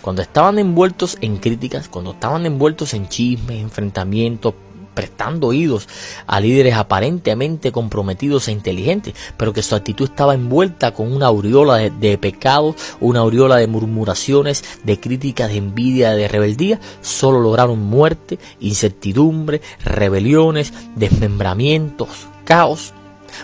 Cuando 0.00 0.22
estaban 0.22 0.58
envueltos 0.58 1.18
en 1.20 1.38
críticas, 1.38 1.88
cuando 1.88 2.12
estaban 2.12 2.46
envueltos 2.46 2.94
en 2.94 3.08
chismes, 3.08 3.60
enfrentamientos, 3.60 4.54
prestando 4.96 5.48
oídos 5.48 5.88
a 6.26 6.40
líderes 6.40 6.74
aparentemente 6.74 7.70
comprometidos 7.70 8.48
e 8.48 8.52
inteligentes, 8.52 9.14
pero 9.36 9.52
que 9.52 9.62
su 9.62 9.76
actitud 9.76 10.08
estaba 10.08 10.34
envuelta 10.34 10.92
con 10.92 11.12
una 11.12 11.26
aureola 11.26 11.76
de, 11.76 11.90
de 11.90 12.18
pecados, 12.18 12.74
una 12.98 13.20
aureola 13.20 13.58
de 13.58 13.68
murmuraciones, 13.68 14.64
de 14.82 14.98
críticas, 14.98 15.50
de 15.50 15.58
envidia, 15.58 16.10
de 16.10 16.26
rebeldía, 16.26 16.80
solo 17.00 17.38
lograron 17.38 17.78
muerte, 17.78 18.40
incertidumbre, 18.58 19.60
rebeliones, 19.84 20.72
desmembramientos, 20.96 22.08
caos 22.44 22.92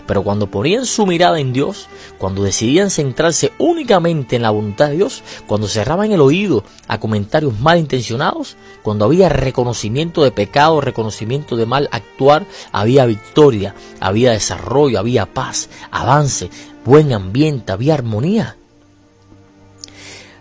Pero 0.05 0.23
cuando 0.23 0.47
ponían 0.47 0.85
su 0.85 1.05
mirada 1.05 1.39
en 1.39 1.53
Dios, 1.53 1.87
cuando 2.17 2.43
decidían 2.43 2.89
centrarse 2.89 3.51
únicamente 3.57 4.35
en 4.35 4.41
la 4.41 4.51
voluntad 4.51 4.89
de 4.89 4.97
Dios, 4.97 5.23
cuando 5.47 5.67
cerraban 5.67 6.11
el 6.11 6.21
oído 6.21 6.63
a 6.87 6.99
comentarios 6.99 7.59
malintencionados, 7.59 8.55
cuando 8.81 9.05
había 9.05 9.29
reconocimiento 9.29 10.23
de 10.23 10.31
pecado, 10.31 10.81
reconocimiento 10.81 11.55
de 11.55 11.65
mal 11.65 11.89
actuar, 11.91 12.45
había 12.71 13.05
victoria, 13.05 13.75
había 13.99 14.31
desarrollo, 14.31 14.99
había 14.99 15.25
paz, 15.25 15.69
avance, 15.91 16.49
buen 16.85 17.13
ambiente, 17.13 17.71
había 17.71 17.93
armonía. 17.93 18.57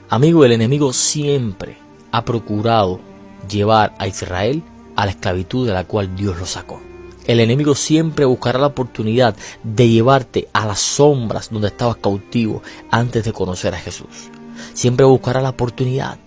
Amigo, 0.09 0.45
el 0.45 0.53
enemigo 0.53 0.93
siempre 0.93 1.79
ha 2.11 2.25
procurado 2.25 3.01
llevar 3.49 3.95
a 3.99 4.07
Israel 4.07 4.63
a 4.95 5.07
la 5.07 5.13
esclavitud 5.13 5.67
de 5.67 5.73
la 5.73 5.85
cual 5.85 6.15
Dios 6.15 6.39
lo 6.39 6.47
sacó. 6.47 6.92
El 7.27 7.39
enemigo 7.39 7.75
siempre 7.75 8.25
buscará 8.25 8.59
la 8.59 8.67
oportunidad 8.69 9.37
de 9.63 9.89
llevarte 9.89 10.49
a 10.53 10.67
las 10.67 10.81
sombras 10.81 11.51
donde 11.51 11.69
estabas 11.69 11.97
cautivo 11.97 12.63
antes 12.91 13.25
de 13.25 13.33
conocer 13.33 13.75
a 13.75 13.79
Jesús. 13.79 14.31
Siempre 14.75 15.07
buscará 15.07 15.41
la 15.41 15.51
oportunidad, 15.51 16.19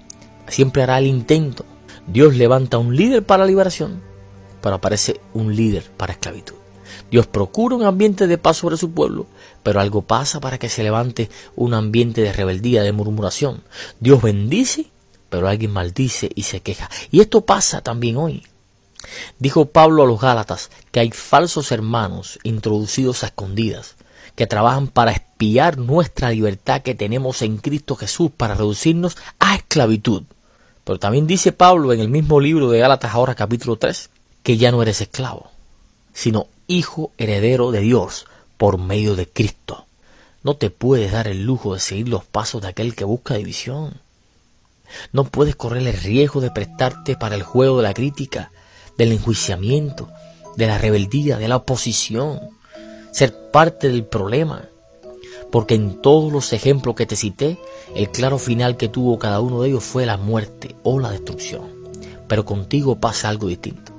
siempre 0.47 0.83
hará 0.83 0.99
el 0.99 1.07
intento. 1.07 1.65
Dios 2.07 2.35
levanta 2.35 2.77
un 2.77 2.95
líder 2.95 3.23
para 3.23 3.45
liberación, 3.45 4.01
pero 4.61 4.75
aparece 4.75 5.19
un 5.33 5.55
líder 5.55 5.83
para 5.97 6.13
esclavitud. 6.13 6.55
Dios 7.11 7.27
procura 7.27 7.75
un 7.75 7.83
ambiente 7.83 8.27
de 8.27 8.37
paz 8.37 8.57
sobre 8.57 8.77
su 8.77 8.91
pueblo, 8.91 9.27
pero 9.63 9.79
algo 9.79 10.01
pasa 10.01 10.39
para 10.39 10.57
que 10.57 10.69
se 10.69 10.83
levante 10.83 11.29
un 11.55 11.73
ambiente 11.73 12.21
de 12.21 12.31
rebeldía, 12.31 12.83
de 12.83 12.91
murmuración. 12.91 13.63
Dios 13.99 14.21
bendice, 14.21 14.87
pero 15.29 15.47
alguien 15.47 15.71
maldice 15.71 16.29
y 16.35 16.43
se 16.43 16.61
queja. 16.61 16.89
Y 17.11 17.19
esto 17.19 17.41
pasa 17.41 17.81
también 17.81 18.17
hoy. 18.17 18.43
Dijo 19.39 19.65
Pablo 19.65 20.03
a 20.03 20.05
los 20.05 20.19
Gálatas 20.19 20.69
que 20.91 20.99
hay 20.99 21.11
falsos 21.11 21.71
hermanos 21.71 22.39
introducidos 22.43 23.23
a 23.23 23.27
escondidas, 23.27 23.95
que 24.35 24.47
trabajan 24.47 24.87
para 24.87 25.11
espiar 25.11 25.77
nuestra 25.77 26.31
libertad 26.31 26.81
que 26.81 26.95
tenemos 26.95 27.41
en 27.41 27.57
Cristo 27.57 27.95
Jesús 27.95 28.31
para 28.35 28.55
reducirnos 28.55 29.17
a 29.39 29.55
esclavitud. 29.55 30.23
Pero 30.83 30.99
también 30.99 31.27
dice 31.27 31.51
Pablo 31.51 31.93
en 31.93 31.99
el 31.99 32.09
mismo 32.09 32.39
libro 32.39 32.69
de 32.69 32.79
Gálatas 32.79 33.13
ahora 33.13 33.35
capítulo 33.35 33.77
3 33.77 34.09
que 34.43 34.57
ya 34.57 34.71
no 34.71 34.81
eres 34.83 35.01
esclavo, 35.01 35.49
sino 36.13 36.47
hijo 36.67 37.11
heredero 37.17 37.71
de 37.71 37.79
Dios 37.79 38.27
por 38.57 38.77
medio 38.77 39.15
de 39.15 39.27
Cristo. 39.27 39.87
No 40.43 40.55
te 40.55 40.69
puedes 40.69 41.11
dar 41.11 41.27
el 41.27 41.43
lujo 41.43 41.73
de 41.73 41.79
seguir 41.79 42.07
los 42.07 42.23
pasos 42.23 42.61
de 42.61 42.67
aquel 42.67 42.93
que 42.93 43.03
busca 43.03 43.33
división. 43.33 43.99
No 45.11 45.23
puedes 45.23 45.55
correr 45.55 45.87
el 45.87 45.97
riesgo 45.97 46.41
de 46.41 46.51
prestarte 46.51 47.15
para 47.15 47.33
el 47.33 47.41
juego 47.41 47.77
de 47.77 47.83
la 47.83 47.95
crítica, 47.95 48.51
del 48.97 49.11
enjuiciamiento, 49.11 50.09
de 50.55 50.67
la 50.67 50.77
rebeldía, 50.77 51.37
de 51.37 51.47
la 51.47 51.57
oposición, 51.57 52.39
ser 53.11 53.33
parte 53.51 53.89
del 53.89 54.05
problema. 54.05 54.65
Porque 55.51 55.75
en 55.75 56.01
todos 56.01 56.31
los 56.31 56.53
ejemplos 56.53 56.95
que 56.95 57.05
te 57.05 57.15
cité, 57.15 57.57
el 57.95 58.09
claro 58.09 58.37
final 58.37 58.77
que 58.77 58.89
tuvo 58.89 59.19
cada 59.19 59.39
uno 59.39 59.61
de 59.61 59.69
ellos 59.69 59.83
fue 59.83 60.05
la 60.05 60.17
muerte 60.17 60.75
o 60.83 60.99
la 60.99 61.11
destrucción. 61.11 61.61
Pero 62.27 62.45
contigo 62.45 62.99
pasa 62.99 63.29
algo 63.29 63.47
distinto, 63.47 63.93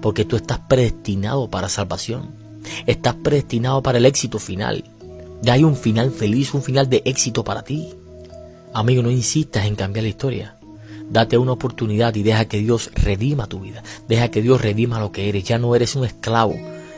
porque 0.00 0.24
tú 0.24 0.36
estás 0.36 0.60
predestinado 0.68 1.48
para 1.48 1.68
salvación, 1.68 2.30
estás 2.86 3.14
predestinado 3.14 3.82
para 3.82 3.98
el 3.98 4.06
éxito 4.06 4.38
final. 4.38 4.84
Ya 5.42 5.54
hay 5.54 5.64
un 5.64 5.74
final 5.74 6.10
feliz, 6.10 6.52
un 6.52 6.62
final 6.62 6.88
de 6.90 7.02
éxito 7.06 7.42
para 7.42 7.62
ti. 7.62 7.88
Amigo, 8.74 9.02
no 9.02 9.10
insistas 9.10 9.64
en 9.66 9.74
cambiar 9.74 10.04
la 10.04 10.10
historia. 10.10 10.59
Date 11.10 11.36
una 11.38 11.52
oportunidad 11.52 12.14
y 12.14 12.22
deja 12.22 12.44
que 12.44 12.58
Dios 12.58 12.92
redima 12.94 13.48
tu 13.48 13.58
vida. 13.58 13.82
Deja 14.06 14.30
que 14.30 14.42
Dios 14.42 14.62
redima 14.62 15.00
lo 15.00 15.10
que 15.10 15.28
eres. 15.28 15.42
Ya 15.42 15.58
no 15.58 15.74
eres 15.74 15.96
un 15.96 16.04
esclavo. 16.04 16.54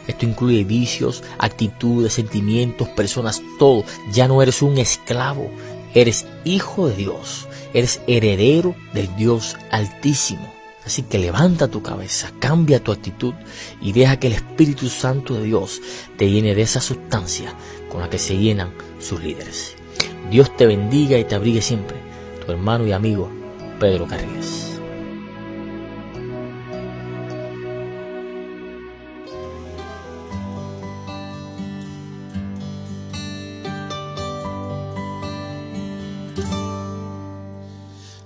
Esto 0.06 0.26
incluye 0.26 0.64
vicios, 0.64 1.24
actitudes, 1.38 2.12
sentimientos, 2.12 2.88
personas, 2.88 3.40
todo. 3.58 3.84
Ya 4.12 4.28
no 4.28 4.42
eres 4.42 4.60
un 4.60 4.76
esclavo. 4.76 5.50
Eres 5.94 6.26
hijo 6.44 6.88
de 6.88 6.96
Dios. 6.96 7.48
Eres 7.72 8.02
heredero 8.06 8.74
del 8.92 9.16
Dios 9.16 9.56
altísimo. 9.70 10.52
Así 10.84 11.04
que 11.04 11.18
levanta 11.18 11.68
tu 11.68 11.80
cabeza, 11.80 12.32
cambia 12.38 12.82
tu 12.82 12.92
actitud 12.92 13.34
y 13.80 13.92
deja 13.92 14.18
que 14.18 14.26
el 14.26 14.32
Espíritu 14.34 14.88
Santo 14.88 15.34
de 15.34 15.44
Dios 15.44 15.80
te 16.18 16.28
llene 16.28 16.56
de 16.56 16.62
esa 16.62 16.80
sustancia 16.80 17.54
con 17.88 18.00
la 18.00 18.10
que 18.10 18.18
se 18.18 18.36
llenan 18.36 18.74
sus 18.98 19.22
líderes. 19.22 19.76
Dios 20.30 20.54
te 20.56 20.66
bendiga 20.66 21.18
y 21.18 21.24
te 21.24 21.36
abrigue 21.36 21.62
siempre. 21.62 21.96
Tu 22.44 22.50
hermano 22.50 22.84
y 22.84 22.90
amigo 22.90 23.41
Pedro 23.82 24.06
Carriles. 24.06 24.80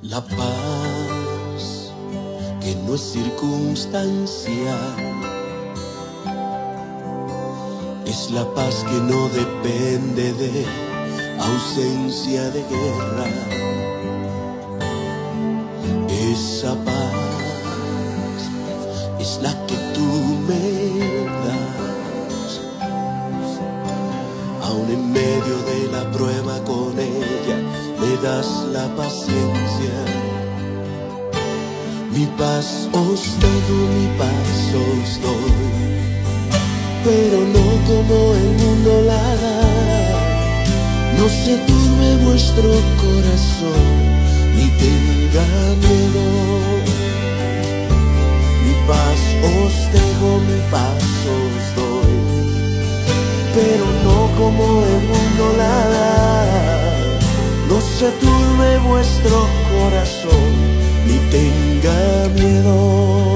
La 0.03 0.21
paz 0.21 1.91
que 2.61 2.75
no 2.87 2.95
es 2.97 3.01
circunstancial 3.01 4.77
es 8.05 8.31
la 8.31 8.45
paz 8.53 8.85
que 8.85 9.01
no 9.11 9.31
depende 9.31 10.35
de 10.35 10.67
ausencia 11.41 12.51
de 12.51 12.63
guerra 12.63 13.76
esa 16.37 16.75
paz 16.85 18.41
es 19.19 19.41
la 19.43 19.53
que 19.67 19.77
tú 19.95 20.09
me 20.49 20.67
das. 21.45 22.51
Aún 24.67 24.89
en 24.97 25.05
medio 25.13 25.57
de 25.71 25.79
la 25.95 26.03
prueba 26.17 26.55
con 26.71 26.93
ella 26.99 27.59
me 28.01 28.13
das 28.27 28.49
la 28.77 28.87
paciencia. 29.01 29.97
Mi 32.15 32.27
paz 32.41 32.89
os 32.93 33.23
doy, 33.43 33.81
mi 33.97 34.09
paz 34.21 34.57
os 34.87 35.11
doy, 35.27 35.57
pero 37.07 37.39
no 37.57 37.67
como 37.89 38.17
el 38.41 38.49
mundo 38.63 38.91
la 39.11 39.25
da. 39.43 39.61
No 41.19 41.27
se 41.43 41.55
turbe 41.69 42.09
vuestro 42.25 42.71
corazón 43.03 43.96
ni 44.57 44.67
tenga 44.83 45.47
miedo. 45.85 46.27
Mi 48.65 48.75
paz 48.89 49.21
os 49.57 49.75
dejo, 49.95 50.31
mi 50.49 50.61
paz 50.71 51.05
os 51.37 51.65
doy, 51.79 52.15
pero 53.55 53.87
no 54.05 54.19
como 54.39 54.65
el 54.91 55.01
mundo 55.11 55.45
la 55.61 55.77
da. 55.95 56.07
No 57.69 57.81
se 57.81 58.09
turbe 58.23 58.79
vuestro 58.91 59.37
corazón, 59.73 60.51
ni 61.07 61.19
tenga 61.31 62.29
miedo. 62.41 63.36